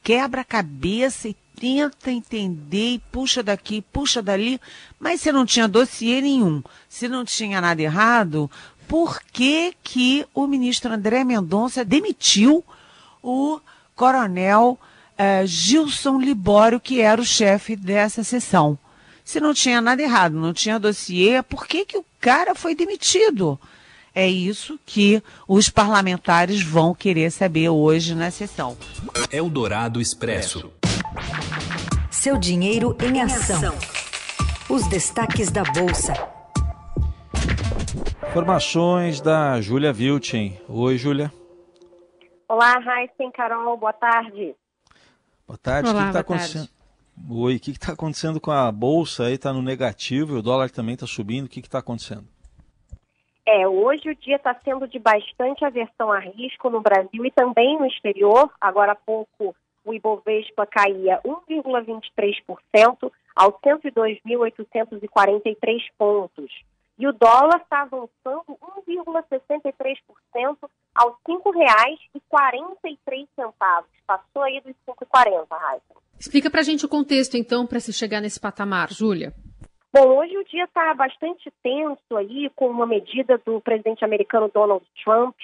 quebra 0.03 0.41
a 0.41 0.45
cabeça 0.45 1.27
e 1.27 1.35
tenta 1.63 2.11
entender 2.11 2.95
e 2.95 2.99
puxa 3.11 3.41
daqui, 3.41 3.81
puxa 3.81 4.21
dali, 4.21 4.59
mas 4.99 5.21
se 5.21 5.31
não 5.31 5.45
tinha 5.45 5.67
dossiê 5.67 6.19
nenhum, 6.19 6.61
se 6.89 7.07
não 7.07 7.23
tinha 7.23 7.61
nada 7.61 7.81
errado, 7.81 8.51
por 8.87 9.21
que, 9.31 9.73
que 9.83 10.25
o 10.33 10.47
ministro 10.47 10.93
André 10.93 11.23
Mendonça 11.23 11.83
demitiu 11.83 12.63
o 13.21 13.59
coronel 13.95 14.77
uh, 15.13 15.45
Gilson 15.47 16.19
Libório, 16.19 16.79
que 16.79 17.01
era 17.01 17.21
o 17.21 17.25
chefe 17.25 17.75
dessa 17.75 18.23
sessão? 18.23 18.77
Se 19.23 19.39
não 19.39 19.53
tinha 19.53 19.81
nada 19.81 20.01
errado, 20.01 20.35
não 20.35 20.53
tinha 20.53 20.79
dossiê, 20.79 21.41
por 21.41 21.65
que, 21.65 21.85
que 21.85 21.97
o 21.97 22.05
cara 22.19 22.53
foi 22.53 22.75
demitido? 22.75 23.59
É 24.13 24.27
isso 24.27 24.79
que 24.85 25.23
os 25.47 25.69
parlamentares 25.69 26.61
vão 26.61 26.93
querer 26.93 27.31
saber 27.31 27.69
hoje 27.69 28.13
na 28.13 28.29
sessão. 28.29 28.77
Eldorado 29.31 29.99
Expresso. 29.99 30.71
Seu 32.11 32.37
dinheiro 32.37 32.95
em 33.01 33.21
ação. 33.21 33.75
Os 34.69 34.87
destaques 34.87 35.49
da 35.49 35.63
Bolsa. 35.63 36.13
Informações 38.33 39.21
da 39.21 39.61
Júlia 39.61 39.93
Vilchen. 39.93 40.59
Oi, 40.67 40.97
Júlia. 40.97 41.31
Olá, 42.49 42.79
Raíssen, 42.79 43.29
Carol, 43.29 43.77
boa 43.77 43.93
tarde. 43.93 44.55
Boa 45.45 45.55
tarde. 45.55 45.91
Olá, 45.91 45.99
o 45.99 46.01
que 46.01 46.07
está 46.07 46.21
acontecendo? 46.21 46.67
Tarde. 46.67 46.73
Oi, 47.29 47.55
o 47.55 47.59
que 47.59 47.69
está 47.69 47.93
acontecendo 47.93 48.41
com 48.41 48.49
a 48.49 48.71
Bolsa 48.71 49.25
aí? 49.25 49.35
Está 49.35 49.53
no 49.53 49.61
negativo 49.61 50.35
e 50.35 50.39
o 50.39 50.41
dólar 50.41 50.71
também 50.71 50.95
está 50.95 51.05
subindo. 51.05 51.45
O 51.45 51.47
que 51.47 51.59
está 51.59 51.77
acontecendo? 51.77 52.27
É, 53.45 53.67
hoje 53.67 54.09
o 54.09 54.15
dia 54.15 54.37
está 54.37 54.59
sendo 54.65 54.87
de 54.87 54.97
bastante 54.97 55.63
aversão 55.63 56.11
a 56.11 56.17
risco 56.17 56.71
no 56.71 56.81
Brasil 56.81 57.23
e 57.23 57.29
também 57.29 57.77
no 57.77 57.85
exterior. 57.85 58.51
Agora 58.59 58.93
há 58.93 58.95
pouco 58.95 59.55
o 59.85 59.93
Ibovespa 59.93 60.65
caía 60.65 61.21
1,23% 61.23 63.11
aos 63.35 63.53
102.843 63.61 65.81
pontos. 65.99 66.51
E 66.97 67.07
o 67.07 67.13
dólar 67.13 67.57
está 67.57 67.81
avançando 67.81 68.57
1,63% 68.87 70.57
aos 70.95 71.15
R$ 71.27 71.33
5,43. 71.35 73.27
Passou 74.05 74.43
aí 74.43 74.61
dos 74.61 74.75
5,40, 74.87 75.47
Raíssa. 75.49 75.95
Explica 76.19 76.51
para 76.51 76.61
a 76.61 76.63
gente 76.63 76.85
o 76.85 76.89
contexto, 76.89 77.35
então, 77.35 77.65
para 77.65 77.79
se 77.79 77.91
chegar 77.91 78.21
nesse 78.21 78.39
patamar, 78.39 78.91
Júlia. 78.91 79.33
Bom, 79.91 80.17
hoje 80.17 80.37
o 80.37 80.43
dia 80.45 80.63
está 80.65 80.93
bastante 80.93 81.51
tenso 81.61 82.17
aí, 82.17 82.49
com 82.55 82.67
uma 82.67 82.85
medida 82.85 83.37
do 83.45 83.59
presidente 83.61 84.03
americano 84.05 84.49
Donald 84.53 84.85
Trump, 85.03 85.35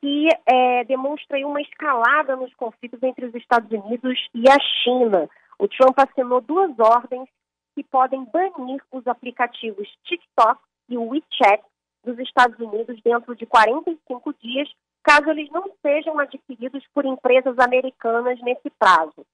que 0.00 0.28
é, 0.46 0.84
demonstra 0.84 1.38
uma 1.46 1.60
escalada 1.60 2.36
nos 2.36 2.54
conflitos 2.54 3.02
entre 3.02 3.26
os 3.26 3.34
Estados 3.34 3.70
Unidos 3.70 4.18
e 4.34 4.48
a 4.48 4.56
China. 4.82 5.28
O 5.58 5.66
Trump 5.66 5.98
assinou 5.98 6.40
duas 6.40 6.78
ordens 6.78 7.28
que 7.74 7.82
podem 7.82 8.24
banir 8.24 8.80
os 8.92 9.06
aplicativos 9.06 9.88
TikTok 10.04 10.60
e 10.88 10.96
WeChat 10.96 11.62
dos 12.04 12.18
Estados 12.18 12.58
Unidos 12.58 13.00
dentro 13.02 13.34
de 13.34 13.46
45 13.46 14.34
dias, 14.34 14.68
caso 15.02 15.30
eles 15.30 15.50
não 15.50 15.70
sejam 15.82 16.18
adquiridos 16.18 16.84
por 16.94 17.04
empresas 17.04 17.58
americanas 17.58 18.40
nesse 18.40 18.70
prazo. 18.78 19.26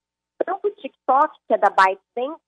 Tanto 0.44 0.68
o 0.68 0.70
TikTok, 0.70 1.37
que 1.46 1.54
é 1.54 1.58
da 1.58 1.70
ByteDance, 1.70 2.40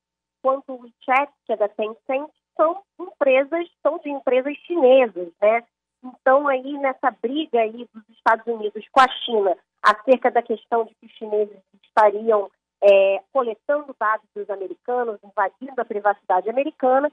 quanto 0.43 0.73
o 0.73 0.81
WeChat, 0.83 1.33
que 1.45 1.53
é 1.53 1.57
da 1.57 1.69
Tencent, 1.69 2.31
são 2.57 2.83
empresas, 2.99 3.69
são 3.83 3.99
de 3.99 4.11
empresas 4.11 4.57
chinesas, 4.67 5.29
né? 5.41 5.63
Então, 6.03 6.47
aí, 6.47 6.79
nessa 6.79 7.11
briga 7.11 7.61
aí 7.61 7.89
dos 7.93 8.09
Estados 8.11 8.47
Unidos 8.47 8.85
com 8.91 9.01
a 9.01 9.09
China 9.09 9.57
acerca 9.83 10.31
da 10.31 10.43
questão 10.43 10.85
de 10.85 10.95
que 10.95 11.07
os 11.07 11.13
chineses 11.13 11.57
estariam 11.83 12.51
é, 12.83 13.23
coletando 13.33 13.95
dados 13.99 14.27
dos 14.35 14.49
americanos, 14.51 15.19
invadindo 15.23 15.81
a 15.81 15.85
privacidade 15.85 16.49
americana, 16.49 17.11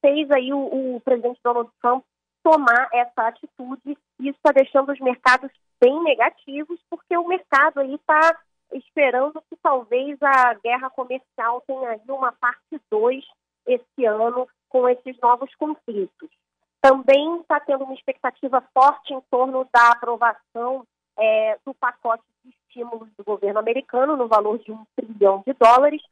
fez 0.00 0.30
aí 0.30 0.52
o, 0.52 0.96
o 0.96 1.00
presidente 1.00 1.40
Donald 1.42 1.70
Trump 1.80 2.04
tomar 2.42 2.88
essa 2.92 3.28
atitude 3.28 3.96
isso 4.18 4.38
está 4.38 4.52
deixando 4.52 4.92
os 4.92 5.00
mercados 5.00 5.50
bem 5.80 6.00
negativos, 6.02 6.78
porque 6.88 7.16
o 7.16 7.26
mercado 7.26 7.80
aí 7.80 7.94
está 7.94 8.38
esperando 8.72 9.42
que 9.50 9.56
talvez 9.62 10.16
a 10.22 10.54
guerra 10.54 10.88
comercial 10.90 11.60
tenha 11.66 11.90
aí 11.90 12.00
uma 12.08 12.32
parte 12.32 12.80
2 12.90 13.24
esse 13.66 14.04
ano 14.04 14.48
com 14.68 14.88
esses 14.88 15.18
novos 15.20 15.52
conflitos. 15.56 16.30
Também 16.80 17.40
está 17.40 17.60
tendo 17.60 17.84
uma 17.84 17.94
expectativa 17.94 18.62
forte 18.72 19.12
em 19.12 19.20
torno 19.30 19.68
da 19.72 19.90
aprovação 19.90 20.86
é, 21.18 21.58
do 21.64 21.74
pacote 21.74 22.24
de 22.44 22.50
estímulos 22.50 23.08
do 23.16 23.24
governo 23.24 23.58
americano 23.58 24.16
no 24.16 24.26
valor 24.26 24.58
de 24.58 24.72
um 24.72 24.84
trilhão 24.96 25.42
de 25.46 25.52
dólares, 25.52 26.02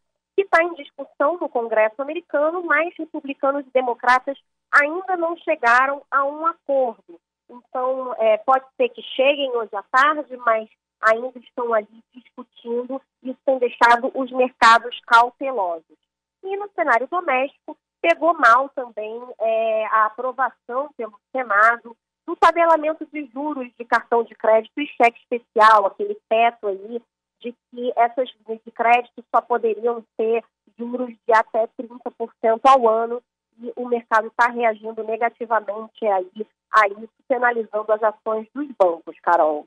que 0.40 0.44
está 0.44 0.62
em 0.62 0.74
discussão 0.74 1.36
no 1.38 1.50
Congresso 1.50 2.00
americano, 2.00 2.62
mas 2.64 2.94
republicanos 2.96 3.66
e 3.66 3.70
democratas 3.70 4.38
ainda 4.72 5.16
não 5.16 5.36
chegaram 5.36 6.02
a 6.10 6.24
um 6.24 6.46
acordo. 6.46 7.20
Então, 7.50 8.14
é, 8.16 8.38
pode 8.38 8.64
ser 8.76 8.88
que 8.88 9.02
cheguem 9.02 9.50
hoje 9.50 9.74
à 9.74 9.82
tarde, 9.82 10.34
mas 10.38 10.68
ainda 11.02 11.38
estão 11.38 11.74
ali 11.74 12.02
discutindo, 12.14 13.02
e 13.22 13.30
isso 13.30 13.40
tem 13.44 13.58
deixado 13.58 14.10
os 14.14 14.30
mercados 14.32 14.98
cautelosos. 15.06 15.98
E 16.42 16.56
no 16.56 16.70
cenário 16.74 17.06
doméstico, 17.08 17.76
pegou 18.00 18.32
mal 18.32 18.70
também 18.70 19.22
é, 19.40 19.86
a 19.86 20.06
aprovação 20.06 20.88
pelo 20.96 21.20
Senado 21.36 21.94
do 22.26 22.34
tabelamento 22.36 23.06
de 23.12 23.26
juros 23.26 23.68
de 23.78 23.84
cartão 23.84 24.22
de 24.22 24.34
crédito 24.34 24.80
e 24.80 24.86
cheque 24.86 25.20
especial, 25.20 25.86
aquele 25.86 26.16
teto 26.28 26.68
aí 26.68 27.02
de 27.40 27.52
que 27.52 27.92
essas 27.96 28.28
linhas 28.46 28.62
de 28.64 28.70
crédito 28.70 29.24
só 29.34 29.40
poderiam 29.40 30.04
ter 30.16 30.44
juros 30.78 31.10
de 31.10 31.32
até 31.32 31.68
30% 31.80 32.60
ao 32.64 32.88
ano 32.88 33.22
e 33.62 33.72
o 33.76 33.88
mercado 33.88 34.28
está 34.28 34.50
reagindo 34.50 35.02
negativamente 35.04 36.06
aí, 36.06 36.46
a 36.72 36.88
isso, 36.88 37.10
penalizando 37.28 37.92
as 37.92 38.02
ações 38.02 38.46
dos 38.54 38.68
bancos, 38.78 39.16
Carol. 39.22 39.66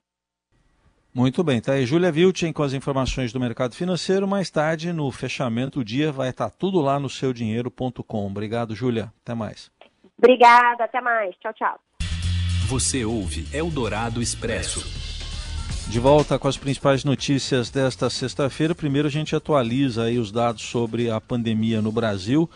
Muito 1.14 1.44
bem, 1.44 1.62
tá 1.62 1.74
aí 1.74 1.86
Júlia 1.86 2.12
Vilchen 2.12 2.52
com 2.52 2.64
as 2.64 2.74
informações 2.74 3.32
do 3.32 3.40
mercado 3.40 3.76
financeiro. 3.76 4.28
Mais 4.28 4.50
tarde, 4.50 4.92
no 4.92 5.12
fechamento 5.12 5.80
do 5.80 5.86
dia, 5.86 6.12
vai 6.12 6.30
estar 6.30 6.50
tudo 6.50 6.82
lá 6.82 7.00
no 7.00 7.08
seudinheiro.com. 7.08 8.26
Obrigado, 8.26 8.74
Júlia. 8.74 9.14
Até 9.22 9.36
mais. 9.36 9.72
Obrigada, 10.18 10.86
até 10.86 11.00
mais. 11.02 11.36
Tchau, 11.36 11.54
tchau. 11.54 11.80
Você 12.68 13.06
ouve 13.06 13.46
Eldorado 13.56 14.22
Expresso. 14.22 15.13
De 15.88 16.00
volta 16.00 16.40
com 16.40 16.48
as 16.48 16.58
principais 16.58 17.04
notícias 17.04 17.70
desta 17.70 18.10
sexta-feira. 18.10 18.74
Primeiro 18.74 19.08
a 19.08 19.12
gente 19.12 19.36
atualiza 19.36 20.06
aí 20.06 20.18
os 20.18 20.32
dados 20.32 20.64
sobre 20.64 21.12
a 21.12 21.22
pandemia 21.22 21.80
no 21.82 21.92
Brasil. 21.92 22.50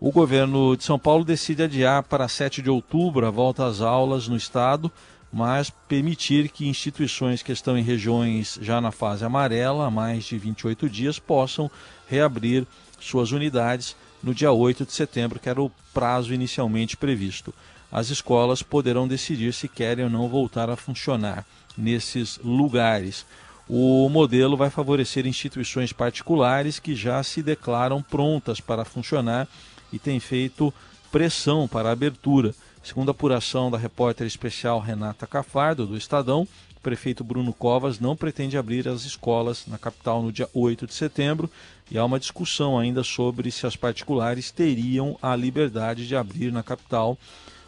O 0.00 0.12
governo 0.12 0.76
de 0.76 0.84
São 0.84 0.98
Paulo 0.98 1.24
decide 1.24 1.62
adiar 1.64 2.04
para 2.04 2.28
7 2.28 2.62
de 2.62 2.70
outubro 2.70 3.26
a 3.26 3.30
volta 3.30 3.66
às 3.66 3.80
aulas 3.80 4.28
no 4.28 4.36
estado, 4.36 4.92
mas 5.34 5.68
permitir 5.68 6.48
que 6.48 6.68
instituições 6.68 7.42
que 7.42 7.50
estão 7.50 7.76
em 7.76 7.82
regiões 7.82 8.56
já 8.62 8.80
na 8.80 8.92
fase 8.92 9.24
amarela 9.24 9.86
há 9.86 9.90
mais 9.90 10.22
de 10.22 10.38
28 10.38 10.88
dias 10.88 11.18
possam 11.18 11.68
reabrir 12.08 12.64
suas 13.00 13.32
unidades 13.32 13.96
no 14.22 14.32
dia 14.32 14.52
8 14.52 14.86
de 14.86 14.92
setembro, 14.92 15.40
que 15.40 15.48
era 15.48 15.60
o 15.60 15.72
prazo 15.92 16.32
inicialmente 16.32 16.96
previsto. 16.96 17.52
as 17.90 18.10
escolas 18.10 18.62
poderão 18.62 19.08
decidir 19.08 19.52
se 19.52 19.66
querem 19.66 20.04
ou 20.04 20.10
não 20.10 20.28
voltar 20.28 20.70
a 20.70 20.76
funcionar 20.76 21.44
nesses 21.76 22.38
lugares. 22.38 23.26
O 23.68 24.08
modelo 24.08 24.56
vai 24.56 24.70
favorecer 24.70 25.26
instituições 25.26 25.92
particulares 25.92 26.78
que 26.78 26.94
já 26.94 27.22
se 27.24 27.42
declaram 27.42 28.00
prontas 28.02 28.60
para 28.60 28.84
funcionar 28.84 29.48
e 29.92 29.98
têm 29.98 30.20
feito 30.20 30.72
pressão 31.10 31.66
para 31.66 31.88
a 31.88 31.92
abertura. 31.92 32.54
Segundo 32.84 33.08
a 33.08 33.12
apuração 33.12 33.70
da 33.70 33.78
repórter 33.78 34.26
especial 34.26 34.78
Renata 34.78 35.26
Cafardo, 35.26 35.86
do 35.86 35.96
Estadão, 35.96 36.46
o 36.76 36.80
prefeito 36.82 37.24
Bruno 37.24 37.50
Covas 37.50 37.98
não 37.98 38.14
pretende 38.14 38.58
abrir 38.58 38.86
as 38.86 39.06
escolas 39.06 39.66
na 39.66 39.78
capital 39.78 40.22
no 40.22 40.30
dia 40.30 40.46
8 40.52 40.86
de 40.86 40.92
setembro 40.92 41.50
e 41.90 41.96
há 41.96 42.04
uma 42.04 42.20
discussão 42.20 42.78
ainda 42.78 43.02
sobre 43.02 43.50
se 43.50 43.66
as 43.66 43.74
particulares 43.74 44.50
teriam 44.50 45.18
a 45.22 45.34
liberdade 45.34 46.06
de 46.06 46.14
abrir 46.14 46.52
na 46.52 46.62
capital 46.62 47.16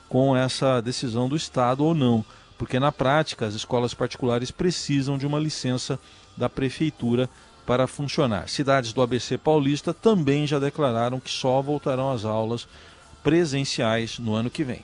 com 0.06 0.37
essa 0.37 0.82
decisão 0.82 1.30
do 1.30 1.35
Estado 1.35 1.82
ou 1.82 1.94
não, 1.94 2.23
porque 2.58 2.78
na 2.78 2.92
prática 2.92 3.46
as 3.46 3.54
escolas 3.54 3.94
particulares 3.94 4.50
precisam 4.50 5.16
de 5.16 5.26
uma 5.26 5.38
licença 5.38 5.99
da 6.37 6.50
prefeitura 6.50 7.26
para 7.64 7.87
funcionar. 7.87 8.50
Cidades 8.50 8.92
do 8.92 9.00
ABC 9.00 9.38
Paulista 9.38 9.94
também 9.94 10.46
já 10.46 10.58
declararam 10.58 11.18
que 11.18 11.30
só 11.30 11.62
voltarão 11.62 12.12
às 12.12 12.26
aulas 12.26 12.68
presenciais 13.25 14.18
no 14.18 14.35
ano 14.35 14.50
que 14.50 14.62
vem. 14.62 14.82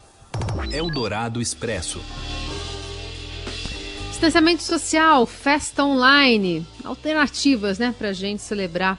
Eldorado 0.71 1.41
Expresso. 1.41 2.01
Distanciamento 4.11 4.63
social, 4.63 5.27
festa 5.27 5.85
online, 5.85 6.67
alternativas, 6.85 7.79
né, 7.79 7.95
para 7.97 8.11
a 8.11 8.13
gente 8.13 8.41
celebrar 8.41 8.99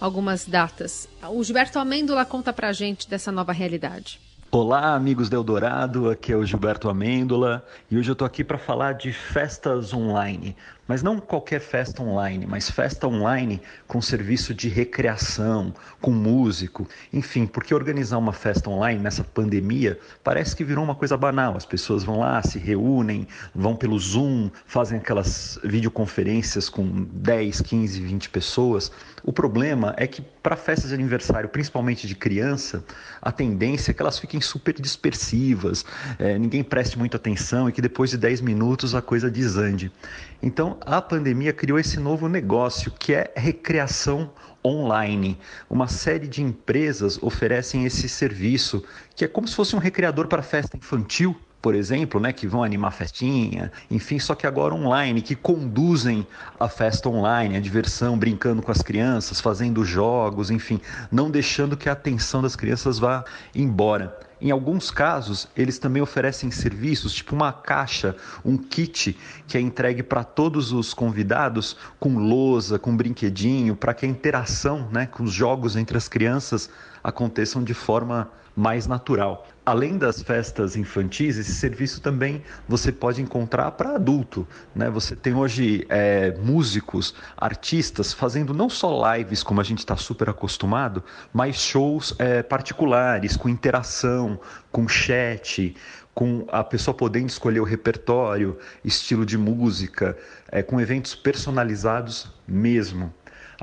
algumas 0.00 0.44
datas. 0.44 1.08
O 1.30 1.42
Gilberto 1.42 1.78
Amêndola 1.78 2.24
conta 2.24 2.52
para 2.52 2.68
a 2.68 2.72
gente 2.72 3.08
dessa 3.08 3.30
nova 3.30 3.52
realidade. 3.52 4.20
Olá, 4.50 4.94
amigos 4.94 5.28
do 5.28 5.34
Eldorado, 5.34 6.08
aqui 6.08 6.32
é 6.32 6.36
o 6.36 6.46
Gilberto 6.46 6.88
Amêndola 6.88 7.64
e 7.90 7.98
hoje 7.98 8.10
eu 8.10 8.12
estou 8.12 8.24
aqui 8.24 8.44
para 8.44 8.56
falar 8.56 8.92
de 8.92 9.12
festas 9.12 9.92
online. 9.92 10.56
Mas 10.86 11.02
não 11.02 11.18
qualquer 11.18 11.60
festa 11.60 12.02
online, 12.02 12.46
mas 12.46 12.70
festa 12.70 13.08
online 13.08 13.60
com 13.86 14.02
serviço 14.02 14.52
de 14.52 14.68
recreação, 14.68 15.72
com 16.00 16.10
músico, 16.10 16.86
enfim, 17.12 17.46
porque 17.46 17.74
organizar 17.74 18.18
uma 18.18 18.32
festa 18.32 18.68
online 18.68 19.00
nessa 19.00 19.24
pandemia 19.24 19.98
parece 20.22 20.54
que 20.54 20.62
virou 20.62 20.84
uma 20.84 20.94
coisa 20.94 21.16
banal. 21.16 21.56
As 21.56 21.64
pessoas 21.64 22.04
vão 22.04 22.18
lá, 22.18 22.42
se 22.42 22.58
reúnem, 22.58 23.26
vão 23.54 23.74
pelo 23.74 23.98
Zoom, 23.98 24.50
fazem 24.66 24.98
aquelas 24.98 25.58
videoconferências 25.64 26.68
com 26.68 27.06
10, 27.12 27.62
15, 27.62 28.00
20 28.00 28.30
pessoas. 28.30 28.92
O 29.22 29.32
problema 29.32 29.94
é 29.96 30.06
que 30.06 30.20
para 30.20 30.54
festas 30.54 30.90
de 30.90 30.94
aniversário, 30.94 31.48
principalmente 31.48 32.06
de 32.06 32.14
criança, 32.14 32.84
a 33.22 33.32
tendência 33.32 33.90
é 33.90 33.94
que 33.94 34.02
elas 34.02 34.18
fiquem 34.18 34.38
super 34.38 34.74
dispersivas, 34.78 35.82
é, 36.18 36.38
ninguém 36.38 36.62
preste 36.62 36.98
muita 36.98 37.16
atenção 37.16 37.66
e 37.66 37.72
que 37.72 37.80
depois 37.80 38.10
de 38.10 38.18
10 38.18 38.42
minutos 38.42 38.94
a 38.94 39.00
coisa 39.00 39.30
desande. 39.30 39.90
Então, 40.42 40.73
a 40.80 41.00
pandemia 41.00 41.52
criou 41.52 41.78
esse 41.78 41.98
novo 41.98 42.28
negócio 42.28 42.92
que 42.92 43.14
é 43.14 43.32
recreação 43.36 44.30
online. 44.64 45.38
Uma 45.68 45.88
série 45.88 46.26
de 46.26 46.42
empresas 46.42 47.18
oferecem 47.22 47.84
esse 47.84 48.08
serviço, 48.08 48.84
que 49.14 49.24
é 49.24 49.28
como 49.28 49.46
se 49.46 49.54
fosse 49.54 49.76
um 49.76 49.78
recreador 49.78 50.26
para 50.26 50.42
festa 50.42 50.76
infantil, 50.76 51.36
por 51.64 51.74
exemplo, 51.74 52.20
né, 52.20 52.30
que 52.30 52.46
vão 52.46 52.62
animar 52.62 52.90
festinha, 52.92 53.72
enfim, 53.90 54.18
só 54.18 54.34
que 54.34 54.46
agora 54.46 54.74
online, 54.74 55.22
que 55.22 55.34
conduzem 55.34 56.26
a 56.60 56.68
festa 56.68 57.08
online, 57.08 57.56
a 57.56 57.60
diversão, 57.60 58.18
brincando 58.18 58.60
com 58.60 58.70
as 58.70 58.82
crianças, 58.82 59.40
fazendo 59.40 59.82
jogos, 59.82 60.50
enfim, 60.50 60.78
não 61.10 61.30
deixando 61.30 61.74
que 61.74 61.88
a 61.88 61.92
atenção 61.92 62.42
das 62.42 62.54
crianças 62.54 62.98
vá 62.98 63.24
embora. 63.54 64.14
Em 64.44 64.50
alguns 64.50 64.90
casos, 64.90 65.48
eles 65.56 65.78
também 65.78 66.02
oferecem 66.02 66.50
serviços, 66.50 67.14
tipo 67.14 67.34
uma 67.34 67.50
caixa, 67.50 68.14
um 68.44 68.58
kit 68.58 69.16
que 69.48 69.56
é 69.56 69.60
entregue 69.62 70.02
para 70.02 70.22
todos 70.22 70.70
os 70.70 70.92
convidados 70.92 71.74
com 71.98 72.18
lousa, 72.18 72.78
com 72.78 72.94
brinquedinho, 72.94 73.74
para 73.74 73.94
que 73.94 74.04
a 74.04 74.08
interação 74.08 74.86
né, 74.92 75.06
com 75.06 75.22
os 75.22 75.32
jogos 75.32 75.76
entre 75.76 75.96
as 75.96 76.08
crianças 76.08 76.68
aconteçam 77.02 77.64
de 77.64 77.72
forma 77.72 78.30
mais 78.54 78.86
natural. 78.86 79.46
Além 79.66 79.96
das 79.96 80.22
festas 80.22 80.76
infantis, 80.76 81.38
esse 81.38 81.54
serviço 81.54 81.98
também 82.02 82.42
você 82.68 82.92
pode 82.92 83.22
encontrar 83.22 83.70
para 83.70 83.94
adulto. 83.94 84.46
Né? 84.74 84.90
Você 84.90 85.16
tem 85.16 85.34
hoje 85.34 85.86
é, 85.88 86.32
músicos, 86.32 87.14
artistas 87.34 88.12
fazendo 88.12 88.52
não 88.52 88.68
só 88.68 89.14
lives, 89.14 89.42
como 89.42 89.62
a 89.62 89.64
gente 89.64 89.78
está 89.78 89.96
super 89.96 90.28
acostumado, 90.28 91.02
mas 91.32 91.56
shows 91.56 92.14
é, 92.18 92.42
particulares, 92.42 93.38
com 93.38 93.48
interação, 93.48 94.38
com 94.70 94.86
chat, 94.86 95.74
com 96.12 96.46
a 96.52 96.62
pessoa 96.62 96.94
podendo 96.94 97.28
escolher 97.28 97.60
o 97.60 97.64
repertório, 97.64 98.58
estilo 98.84 99.24
de 99.24 99.38
música, 99.38 100.14
é, 100.52 100.62
com 100.62 100.78
eventos 100.78 101.14
personalizados 101.14 102.30
mesmo. 102.46 103.12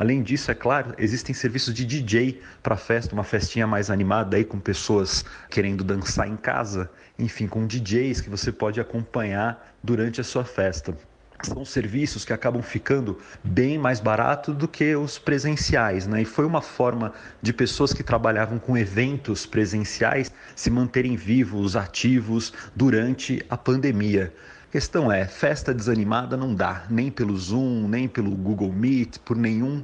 Além 0.01 0.23
disso, 0.23 0.49
é 0.49 0.55
claro, 0.55 0.95
existem 0.97 1.31
serviços 1.31 1.75
de 1.75 1.85
DJ 1.85 2.41
para 2.63 2.75
festa, 2.75 3.13
uma 3.13 3.23
festinha 3.23 3.67
mais 3.67 3.91
animada 3.91 4.35
aí 4.35 4.43
com 4.43 4.59
pessoas 4.59 5.23
querendo 5.47 5.83
dançar 5.83 6.27
em 6.27 6.35
casa, 6.35 6.89
enfim, 7.19 7.45
com 7.45 7.67
DJs 7.67 8.19
que 8.19 8.27
você 8.27 8.51
pode 8.51 8.81
acompanhar 8.81 9.75
durante 9.83 10.19
a 10.19 10.23
sua 10.23 10.43
festa 10.43 10.97
são 11.43 11.65
serviços 11.65 12.23
que 12.23 12.33
acabam 12.33 12.61
ficando 12.61 13.17
bem 13.43 13.77
mais 13.77 13.99
barato 13.99 14.53
do 14.53 14.67
que 14.67 14.95
os 14.95 15.17
presenciais, 15.17 16.05
né? 16.05 16.21
E 16.21 16.25
foi 16.25 16.45
uma 16.45 16.61
forma 16.61 17.13
de 17.41 17.51
pessoas 17.51 17.93
que 17.93 18.03
trabalhavam 18.03 18.59
com 18.59 18.77
eventos 18.77 19.45
presenciais 19.45 20.31
se 20.55 20.69
manterem 20.69 21.15
vivos, 21.15 21.75
ativos 21.75 22.53
durante 22.75 23.43
a 23.49 23.57
pandemia. 23.57 24.31
Questão 24.71 25.12
é, 25.12 25.25
festa 25.25 25.73
desanimada 25.73 26.38
não 26.38 26.55
dá, 26.55 26.86
nem 26.89 27.12
pelo 27.12 27.38
Zoom, 27.38 27.89
nem 27.89 28.07
pelo 28.07 28.31
Google 28.31 28.71
Meet, 28.71 29.17
por, 29.19 29.36
nenhum, 29.36 29.84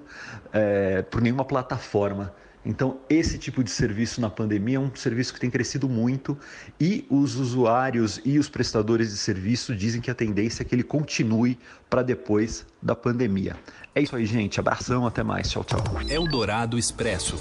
é, 0.54 1.02
por 1.02 1.22
nenhuma 1.22 1.44
plataforma. 1.44 2.34
Então, 2.66 3.00
esse 3.10 3.38
tipo 3.38 3.64
de 3.64 3.70
serviço 3.70 4.22
na 4.22 4.30
pandemia 4.30 4.78
é 4.78 4.80
um 4.80 4.94
serviço 4.96 5.34
que 5.34 5.40
tem 5.40 5.50
crescido 5.50 5.90
muito 5.90 6.38
e 6.80 7.06
os 7.10 7.36
usuários 7.36 8.22
e 8.24 8.40
os 8.40 8.50
prestadores 8.50 9.10
de 9.10 9.18
serviço 9.18 9.76
dizem 9.76 10.00
que 10.00 10.10
a 10.10 10.16
tendência 10.16 10.64
é 10.64 10.66
que 10.66 10.74
ele 10.74 10.84
continue 10.84 11.60
para 11.90 12.02
depois 12.02 12.66
da 12.82 12.96
pandemia. 12.96 13.56
É 13.94 14.02
isso 14.02 14.16
aí, 14.16 14.26
gente. 14.26 14.60
Abração, 14.60 15.06
até 15.06 15.24
mais. 15.24 15.50
Tchau, 15.50 15.64
tchau. 15.66 15.82
Eldorado 16.10 16.78
Expresso. 16.78 17.38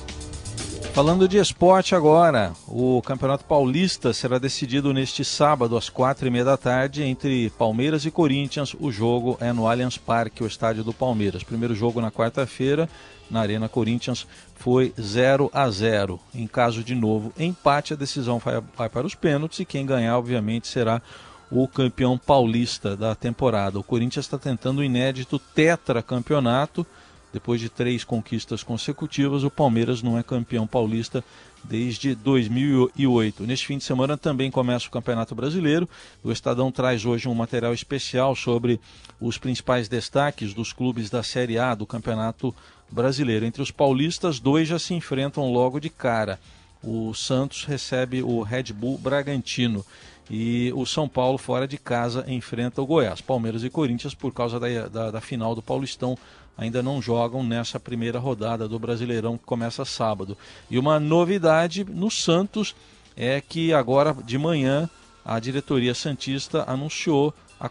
Falando 0.92 1.28
de 1.28 1.36
esporte 1.36 1.94
agora, 1.94 2.52
o 2.66 3.02
Campeonato 3.02 3.44
Paulista 3.44 4.12
será 4.12 4.38
decidido 4.38 4.94
neste 4.94 5.24
sábado 5.24 5.76
às 5.76 5.88
quatro 5.90 6.26
e 6.26 6.30
meia 6.30 6.44
da 6.44 6.56
tarde 6.56 7.02
entre 7.02 7.50
Palmeiras 7.50 8.04
e 8.06 8.10
Corinthians. 8.10 8.74
O 8.80 8.90
jogo 8.90 9.36
é 9.40 9.52
no 9.52 9.68
Allianz 9.68 9.98
Parque, 9.98 10.42
o 10.42 10.46
estádio 10.46 10.82
do 10.82 10.92
Palmeiras. 10.92 11.42
Primeiro 11.42 11.74
jogo 11.74 12.00
na 12.00 12.10
quarta-feira 12.10 12.88
na 13.30 13.40
Arena 13.40 13.68
Corinthians 13.68 14.26
foi 14.54 14.94
0 14.98 15.50
a 15.52 15.68
0. 15.68 16.18
Em 16.34 16.46
caso 16.46 16.82
de 16.82 16.94
novo 16.94 17.32
empate, 17.38 17.92
a 17.92 17.96
decisão 17.96 18.38
vai, 18.38 18.88
para 18.88 19.06
os 19.06 19.14
pênaltis 19.14 19.60
e 19.60 19.64
quem 19.64 19.84
ganhar, 19.84 20.16
obviamente, 20.16 20.66
será 20.68 21.02
o 21.50 21.68
campeão 21.68 22.18
paulista 22.18 22.96
da 22.96 23.14
temporada. 23.14 23.78
O 23.78 23.84
Corinthians 23.84 24.24
está 24.24 24.38
tentando 24.38 24.78
o 24.78 24.84
inédito 24.84 25.38
tetracampeonato 25.38 26.86
depois 27.32 27.60
de 27.60 27.68
três 27.68 28.04
conquistas 28.04 28.62
consecutivas, 28.62 29.44
o 29.44 29.50
Palmeiras 29.50 30.02
não 30.02 30.18
é 30.18 30.22
campeão 30.22 30.66
paulista 30.66 31.22
desde 31.64 32.14
2008. 32.14 33.44
Neste 33.44 33.66
fim 33.66 33.78
de 33.78 33.84
semana 33.84 34.16
também 34.16 34.50
começa 34.50 34.86
o 34.86 34.90
Campeonato 34.90 35.34
Brasileiro. 35.34 35.88
O 36.22 36.30
Estadão 36.30 36.70
traz 36.70 37.04
hoje 37.04 37.28
um 37.28 37.34
material 37.34 37.74
especial 37.74 38.34
sobre 38.34 38.80
os 39.20 39.38
principais 39.38 39.88
destaques 39.88 40.54
dos 40.54 40.72
clubes 40.72 41.10
da 41.10 41.22
Série 41.22 41.58
A 41.58 41.74
do 41.74 41.86
Campeonato 41.86 42.54
Brasileiro. 42.90 43.44
Entre 43.44 43.62
os 43.62 43.70
paulistas, 43.70 44.38
dois 44.38 44.68
já 44.68 44.78
se 44.78 44.94
enfrentam 44.94 45.52
logo 45.52 45.80
de 45.80 45.90
cara. 45.90 46.38
O 46.82 47.12
Santos 47.14 47.64
recebe 47.64 48.22
o 48.22 48.42
Red 48.42 48.72
Bull 48.72 48.98
Bragantino 48.98 49.84
e 50.30 50.72
o 50.74 50.84
São 50.84 51.08
Paulo, 51.08 51.38
fora 51.38 51.66
de 51.66 51.78
casa, 51.78 52.24
enfrenta 52.28 52.82
o 52.82 52.86
Goiás. 52.86 53.20
Palmeiras 53.20 53.64
e 53.64 53.70
Corinthians, 53.70 54.14
por 54.14 54.32
causa 54.32 54.58
da, 54.58 54.88
da, 54.88 55.10
da 55.12 55.20
final 55.20 55.54
do 55.54 55.62
Paulistão, 55.62 56.16
ainda 56.56 56.82
não 56.82 57.02
jogam 57.02 57.44
nessa 57.44 57.78
primeira 57.78 58.18
rodada 58.18 58.68
do 58.68 58.78
Brasileirão 58.78 59.36
que 59.36 59.44
começa 59.44 59.84
sábado. 59.84 60.36
E 60.70 60.78
uma 60.78 60.98
novidade 60.98 61.84
no 61.84 62.10
Santos 62.10 62.74
é 63.16 63.40
que 63.40 63.72
agora 63.72 64.14
de 64.24 64.38
manhã 64.38 64.88
a 65.24 65.38
diretoria 65.40 65.94
Santista 65.94 66.64
anunciou 66.66 67.34
a, 67.58 67.68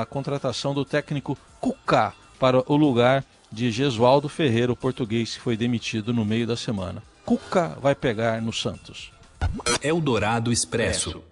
a 0.00 0.06
contratação 0.06 0.74
do 0.74 0.84
técnico 0.84 1.36
Cucá 1.60 2.12
para 2.38 2.62
o 2.70 2.76
lugar 2.76 3.24
de 3.50 3.70
Gesualdo 3.70 4.28
Ferreira, 4.28 4.72
o 4.72 4.76
português 4.76 5.34
que 5.34 5.40
foi 5.40 5.56
demitido 5.56 6.12
no 6.12 6.24
meio 6.24 6.46
da 6.46 6.56
semana. 6.56 7.02
Cuca 7.24 7.76
vai 7.80 7.94
pegar 7.94 8.40
no 8.42 8.52
Santos. 8.52 9.10
Eldorado 9.82 10.52
Expresso. 10.52 11.22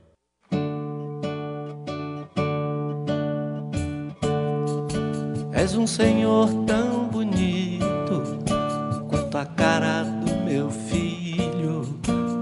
És 5.67 5.75
um 5.75 5.85
senhor 5.85 6.49
tão 6.65 7.09
bonito 7.09 8.23
quanto 9.11 9.37
a 9.37 9.45
cara 9.45 10.05
do 10.05 10.45
meu 10.45 10.71
filho. 10.71 11.83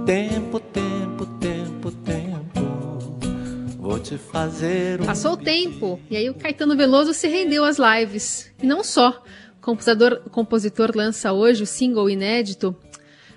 Tempo, 0.04 0.60
tempo, 0.60 1.24
tempo, 1.40 1.90
tempo. 2.04 3.98
te 4.02 4.18
fazer 4.18 5.00
um 5.00 5.06
Passou 5.06 5.32
o 5.32 5.36
tempo 5.38 5.98
e 6.10 6.18
aí 6.18 6.28
o 6.28 6.34
Caetano 6.34 6.76
Veloso 6.76 7.14
se 7.14 7.26
rendeu 7.26 7.64
às 7.64 7.78
lives. 7.78 8.52
E 8.62 8.66
não 8.66 8.84
só. 8.84 9.22
O 9.56 9.62
compositor, 9.62 10.20
o 10.26 10.28
compositor 10.28 10.92
lança 10.94 11.32
hoje 11.32 11.62
o 11.62 11.66
single 11.66 12.10
inédito 12.10 12.76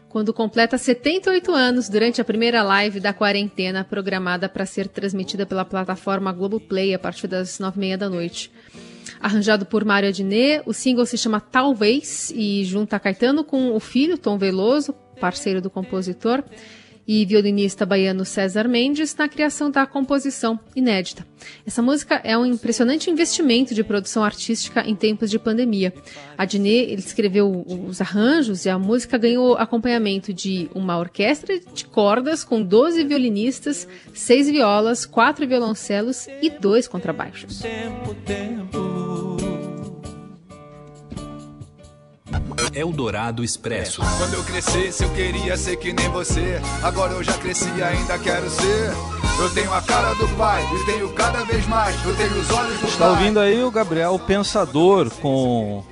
quando 0.09 0.33
completa 0.33 0.77
78 0.77 1.49
anos 1.53 1.87
durante 1.87 2.19
a 2.19 2.25
primeira 2.25 2.61
live 2.61 2.99
da 2.99 3.13
quarentena 3.13 3.85
programada 3.85 4.49
para 4.49 4.65
ser 4.65 4.89
transmitida 4.89 5.45
pela 5.45 5.63
plataforma 5.63 6.33
Globoplay 6.33 6.93
a 6.93 6.99
partir 6.99 7.27
das 7.27 7.57
nove 7.57 7.77
e 7.77 7.79
meia 7.79 7.97
da 7.97 8.09
noite. 8.09 8.51
Arranjado 9.19 9.65
por 9.65 9.85
Mário 9.85 10.09
Adnet, 10.09 10.63
o 10.65 10.73
single 10.73 11.05
se 11.05 11.17
chama 11.17 11.39
Talvez 11.39 12.31
e 12.35 12.63
junta 12.65 12.99
Caetano 12.99 13.43
com 13.43 13.75
o 13.75 13.79
filho 13.79 14.17
Tom 14.17 14.37
Veloso, 14.37 14.93
parceiro 15.19 15.61
do 15.61 15.69
compositor, 15.69 16.43
e 17.07 17.25
violinista 17.25 17.85
baiano 17.85 18.25
César 18.25 18.67
Mendes 18.67 19.15
na 19.15 19.29
criação 19.29 19.71
da 19.71 19.85
composição 19.85 20.59
inédita. 20.75 21.25
Essa 21.65 21.81
música 21.81 22.19
é 22.23 22.37
um 22.37 22.45
impressionante 22.45 23.09
investimento 23.09 23.73
de 23.73 23.83
produção 23.83 24.23
artística 24.23 24.81
em 24.81 24.95
tempos 24.95 25.29
de 25.29 25.39
pandemia. 25.39 25.93
Adnet 26.37 26.91
ele 26.91 26.99
escreveu 26.99 27.65
os 27.87 28.01
arranjos 28.01 28.65
e 28.65 28.69
a 28.69 28.77
música 28.77 29.17
ganhou 29.17 29.55
acompanhamento 29.55 30.33
de 30.33 30.69
uma 30.75 30.97
orquestra 30.97 31.59
de 31.73 31.85
cordas 31.85 32.43
com 32.43 32.61
12 32.61 33.03
violinistas, 33.05 33.87
6 34.13 34.49
violas, 34.49 35.05
4 35.05 35.47
violoncelos 35.47 36.27
e 36.41 36.49
2 36.49 36.87
contrabaixos. 36.87 37.59
tempo, 37.59 38.13
tempo. 38.25 39.26
Eldorado 42.73 43.43
Expresso. 43.43 44.01
Quando 44.17 44.33
eu 44.33 44.43
crescesse, 44.43 45.03
eu 45.03 45.09
queria 45.11 45.57
ser 45.57 45.77
que 45.77 45.93
nem 45.93 46.09
você. 46.09 46.59
Agora 46.83 47.13
eu 47.13 47.23
já 47.23 47.33
cresci 47.33 47.69
e 47.77 47.83
ainda 47.83 48.17
quero 48.19 48.49
ser. 48.49 48.91
Eu 49.39 49.49
tenho 49.53 49.71
a 49.73 49.81
cara 49.81 50.13
do 50.15 50.27
pai 50.35 50.63
e 50.75 50.85
tenho 50.85 51.09
cada 51.13 51.43
vez 51.43 51.65
mais. 51.67 51.95
Eu 52.05 52.15
tenho 52.15 52.39
os 52.39 52.49
olhos 52.49 52.79
do 52.79 52.87
Está 52.87 53.05
pai. 53.05 53.09
ouvindo 53.09 53.39
aí 53.39 53.63
o 53.63 53.69
Gabriel 53.71 54.17
Pensador 54.19 55.09
com 55.21 55.83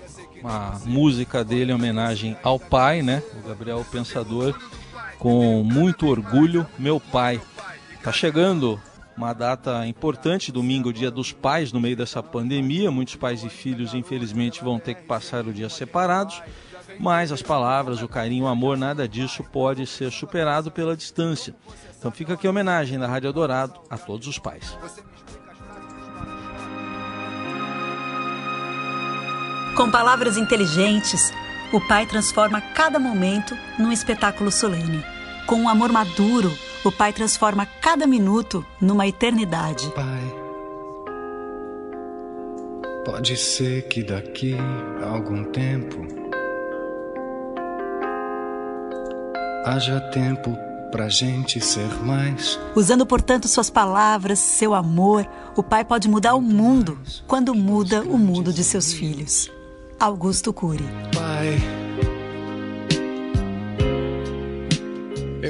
a 0.43 0.77
música 0.85 1.43
dele 1.43 1.71
em 1.71 1.75
homenagem 1.75 2.37
ao 2.43 2.59
pai, 2.59 3.01
né? 3.01 3.21
O 3.43 3.47
Gabriel 3.47 3.85
Pensador 3.91 4.55
com 5.19 5.63
muito 5.63 6.07
orgulho, 6.07 6.65
meu 6.77 6.99
pai. 6.99 7.41
Tá 8.03 8.11
chegando 8.11 8.79
uma 9.17 9.33
data 9.33 9.85
importante, 9.87 10.51
domingo, 10.51 10.91
Dia 10.91 11.09
dos 11.09 11.31
Pais, 11.31 11.71
no 11.71 11.79
meio 11.79 11.95
dessa 11.95 12.21
pandemia. 12.21 12.91
Muitos 12.91 13.15
pais 13.15 13.43
e 13.43 13.49
filhos, 13.49 13.93
infelizmente, 13.93 14.63
vão 14.63 14.77
ter 14.77 14.95
que 14.95 15.03
passar 15.03 15.45
o 15.45 15.53
dia 15.53 15.69
separados. 15.69 16.41
Mas 16.99 17.31
as 17.31 17.41
palavras, 17.41 18.01
o 18.01 18.07
carinho, 18.07 18.45
o 18.45 18.47
amor, 18.47 18.77
nada 18.77 19.07
disso 19.07 19.43
pode 19.43 19.87
ser 19.87 20.11
superado 20.11 20.69
pela 20.69 20.95
distância. 20.95 21.55
Então 21.97 22.11
fica 22.11 22.33
aqui 22.33 22.45
a 22.45 22.49
homenagem 22.49 22.99
da 22.99 23.07
Rádio 23.07 23.29
Eldorado 23.29 23.79
a 23.89 23.97
todos 23.97 24.27
os 24.27 24.37
pais. 24.37 24.77
Com 29.75 29.91
palavras 29.91 30.37
inteligentes, 30.37 31.33
o 31.73 31.81
pai 31.81 32.05
transforma 32.05 32.61
cada 32.61 32.97
momento 32.97 33.57
num 33.77 33.91
espetáculo 33.91 34.51
solene. 34.51 35.03
Com 35.45 35.55
um 35.55 35.69
amor 35.69 35.91
maduro, 35.91 36.51
o 36.87 36.91
pai 36.91 37.11
transforma 37.11 37.65
cada 37.65 38.05
minuto 38.05 38.65
numa 38.79 39.07
eternidade. 39.07 39.91
Pai, 39.95 40.35
pode 43.03 43.35
ser 43.37 43.87
que 43.87 44.03
daqui 44.03 44.55
a 45.01 45.09
algum 45.09 45.43
tempo 45.45 46.05
haja 49.65 49.99
tempo 50.11 50.55
pra 50.91 51.09
gente 51.09 51.59
ser 51.59 51.87
mais. 52.03 52.59
Usando, 52.75 53.05
portanto, 53.05 53.47
suas 53.47 53.69
palavras, 53.69 54.39
seu 54.39 54.73
amor, 54.73 55.27
o 55.55 55.63
pai 55.63 55.83
pode 55.83 56.07
mudar 56.07 56.35
o 56.35 56.41
mundo 56.41 56.97
quando 57.27 57.53
muda 57.53 58.03
o 58.03 58.17
mundo 58.17 58.53
de 58.53 58.63
seus 58.63 58.93
filhos. 58.93 59.51
Augusto 59.99 60.53
Cury. 60.53 60.85
Pai, 61.13 61.57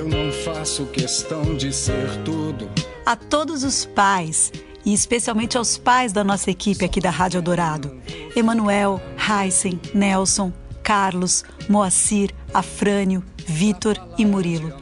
eu 0.06 0.10
não 0.10 0.32
faço 0.32 0.86
questão 0.86 1.56
de 1.56 1.74
ser 1.74 2.24
tudo. 2.24 2.70
A 3.06 3.16
todos 3.16 3.64
os 3.64 3.86
pais, 3.86 4.52
e 4.86 4.94
especialmente 4.94 5.58
aos 5.58 5.78
pais 5.78 6.14
da 6.14 6.24
nossa 6.24 6.52
equipe 6.52 6.86
aqui 6.86 7.00
da 7.00 7.10
Rádio 7.10 7.40
Eldorado: 7.40 7.92
Emanuel, 8.36 9.02
Heisen, 9.18 9.80
Nelson, 9.94 10.54
Carlos, 10.84 11.44
Moacir, 11.68 12.32
Afrânio, 12.54 13.24
Vitor 13.48 14.00
e 14.18 14.26
Murilo. 14.26 14.74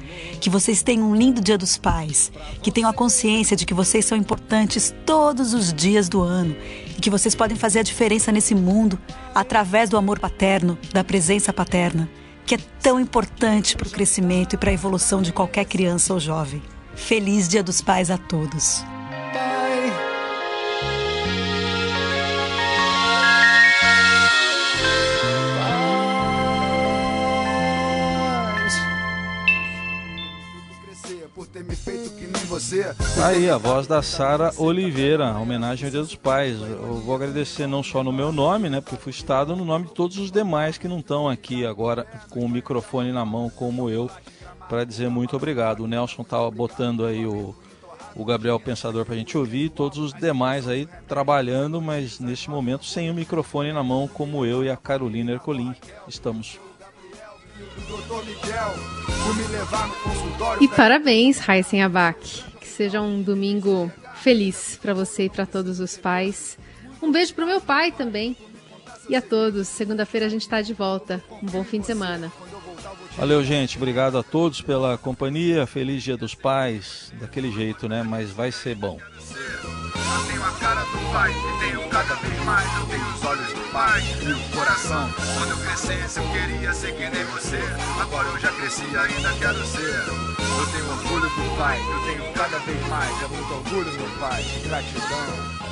Que 0.42 0.50
vocês 0.50 0.84
tenham 0.84 1.10
um 1.10 1.16
lindo 1.16 1.42
Dia 1.42 1.58
dos 1.58 1.78
Pais, 1.78 2.32
que 2.62 2.72
tenham 2.72 2.90
a 2.90 2.94
consciência 2.94 3.56
de 3.56 3.66
que 3.66 3.74
vocês 3.74 4.04
são 4.04 4.18
importantes 4.18 4.94
todos 5.06 5.54
os 5.54 5.74
dias 5.74 6.10
do 6.10 6.22
ano 6.22 6.56
e 6.98 7.02
que 7.02 7.10
vocês 7.10 7.34
podem 7.34 7.58
fazer 7.58 7.80
a 7.80 7.84
diferença 7.84 8.32
nesse 8.32 8.54
mundo 8.54 9.00
através 9.34 9.90
do 9.90 9.98
amor 9.98 10.20
paterno, 10.20 10.78
da 10.92 11.04
presença 11.04 11.54
paterna, 11.54 12.10
que 12.46 12.56
é 12.56 12.60
tão 12.82 13.00
importante 13.00 13.76
para 13.76 13.88
o 13.88 13.92
crescimento 13.92 14.54
e 14.54 14.58
para 14.58 14.70
a 14.70 14.74
evolução 14.74 15.22
de 15.22 15.32
qualquer 15.32 15.66
criança 15.66 16.14
ou 16.14 16.20
jovem. 16.20 16.62
Feliz 16.96 17.48
Dia 17.48 17.64
dos 17.64 17.82
Pais 17.82 18.12
a 18.12 18.18
todos! 18.18 18.93
Você. 32.74 32.94
Tá 33.16 33.28
Aí, 33.28 33.50
a 33.50 33.58
voz 33.58 33.86
da 33.86 34.02
Sara 34.02 34.52
Oliveira, 34.58 35.38
homenagem 35.38 35.86
ao 35.86 35.92
Dia 35.92 36.02
dos 36.02 36.16
Pais. 36.16 36.60
Eu 36.60 37.02
vou 37.06 37.16
agradecer 37.16 37.68
não 37.68 37.84
só 37.84 38.04
no 38.04 38.12
meu 38.12 38.32
nome, 38.32 38.70
né, 38.70 38.82
porque 38.82 38.98
fui 38.98 39.14
citado 39.14 39.56
no 39.56 39.64
nome 39.64 39.86
de 39.86 39.94
todos 39.94 40.18
os 40.18 40.32
demais 40.32 40.78
que 40.78 40.88
não 40.88 41.00
estão 41.00 41.30
aqui 41.30 41.66
agora 41.66 42.08
com 42.30 42.40
o 42.40 42.50
microfone 42.50 43.12
na 43.12 43.24
mão, 43.24 43.50
como 43.50 43.90
eu, 43.90 44.10
para 44.68 44.84
dizer 44.84 45.10
muito 45.10 45.36
obrigado. 45.36 45.82
O 45.82 45.88
Nelson 45.88 46.24
estava 46.24 46.50
botando 46.50 47.06
aí 47.06 47.26
o, 47.26 47.56
o 48.16 48.26
Gabriel 48.26 48.60
Pensador 48.60 49.06
para 49.06 49.14
a 49.14 49.18
gente 49.18 49.38
ouvir, 49.38 49.70
todos 49.70 50.00
os 50.00 50.14
demais 50.14 50.68
aí 50.68 50.88
trabalhando, 51.08 51.80
mas 51.82 52.20
neste 52.20 52.50
momento 52.50 52.86
sem 52.86 53.12
o 53.12 53.14
microfone 53.14 53.72
na 53.72 53.84
mão, 53.84 54.08
como 54.08 54.46
eu 54.46 54.64
e 54.64 54.70
a 54.70 54.78
Carolina 54.78 55.32
Ercolim 55.32 55.76
estamos. 56.08 56.60
E 60.60 60.68
parabéns, 60.68 61.40
Raíssen 61.40 61.82
Abac. 61.82 62.53
Seja 62.76 63.02
um 63.02 63.22
domingo 63.22 63.92
feliz 64.16 64.80
para 64.82 64.96
você 64.96 65.26
e 65.26 65.30
para 65.30 65.46
todos 65.46 65.80
os 65.80 65.96
pais. 65.96 66.58
Um 67.04 67.12
beijo 67.12 67.36
pro 67.36 67.46
meu 67.46 67.62
pai 67.62 67.92
também. 67.92 68.36
E 69.08 69.16
a 69.16 69.22
todos. 69.22 69.68
Segunda-feira 69.68 70.26
a 70.26 70.30
gente 70.30 70.42
está 70.42 70.60
de 70.60 70.74
volta. 70.74 71.24
Um 71.44 71.46
bom 71.46 71.64
fim 71.64 71.80
de 71.80 71.86
semana. 71.86 72.32
Valeu, 73.16 73.44
gente. 73.44 73.78
Obrigado 73.78 74.18
a 74.18 74.24
todos 74.24 74.60
pela 74.60 74.98
companhia. 74.98 75.68
Feliz 75.68 76.02
Dia 76.02 76.18
dos 76.18 76.34
Pais. 76.34 77.14
Daquele 77.20 77.52
jeito, 77.52 77.88
né? 77.88 78.02
Mas 78.02 78.32
vai 78.32 78.52
ser 78.52 78.74
bom. 78.74 78.98
Eu 80.16 80.26
tenho 80.28 80.44
a 80.44 80.52
cara 80.52 80.82
do 80.82 81.12
pai 81.12 81.32
e 81.32 81.60
tenho 81.60 81.90
cada 81.90 82.16
vez 82.16 82.44
mais. 82.44 82.80
Eu 82.80 82.86
tenho 82.86 83.14
os 83.14 83.24
olhos 83.24 83.48
do 83.48 83.72
pai 83.72 84.02
e 84.22 84.32
o 84.32 84.58
coração. 84.58 85.10
Quando 85.38 85.52
eu 85.52 85.58
crescesse, 85.58 86.20
eu 86.20 86.28
queria 86.32 86.74
ser 86.74 86.94
que 86.94 87.10
nem 87.10 87.24
você. 87.26 87.60
Agora 88.00 88.28
eu 88.28 88.40
já 88.40 88.52
cresci 88.52 88.84
e 88.84 88.98
ainda 88.98 89.34
quero 89.40 89.66
ser. 89.66 90.34
Eu 90.60 90.68
tenho 90.72 90.90
orgulho 90.92 91.30
do 91.30 91.58
pai, 91.58 91.80
eu 91.80 92.00
tenho 92.06 92.34
cada 92.34 92.60
vez 92.60 92.88
mais. 92.88 93.24
É 93.24 93.28
muito 93.28 93.54
orgulho, 93.54 93.92
meu 93.94 94.20
pai. 94.20 94.44
Gratidão. 94.66 95.64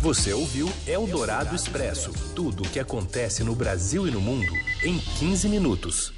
Você 0.00 0.32
ouviu 0.32 0.72
Eldorado 0.86 1.54
Expresso 1.54 2.12
tudo 2.34 2.62
o 2.62 2.68
que 2.68 2.78
acontece 2.78 3.42
no 3.42 3.54
Brasil 3.54 4.06
e 4.06 4.10
no 4.10 4.20
mundo 4.20 4.52
em 4.82 4.98
15 4.98 5.48
minutos. 5.48 6.15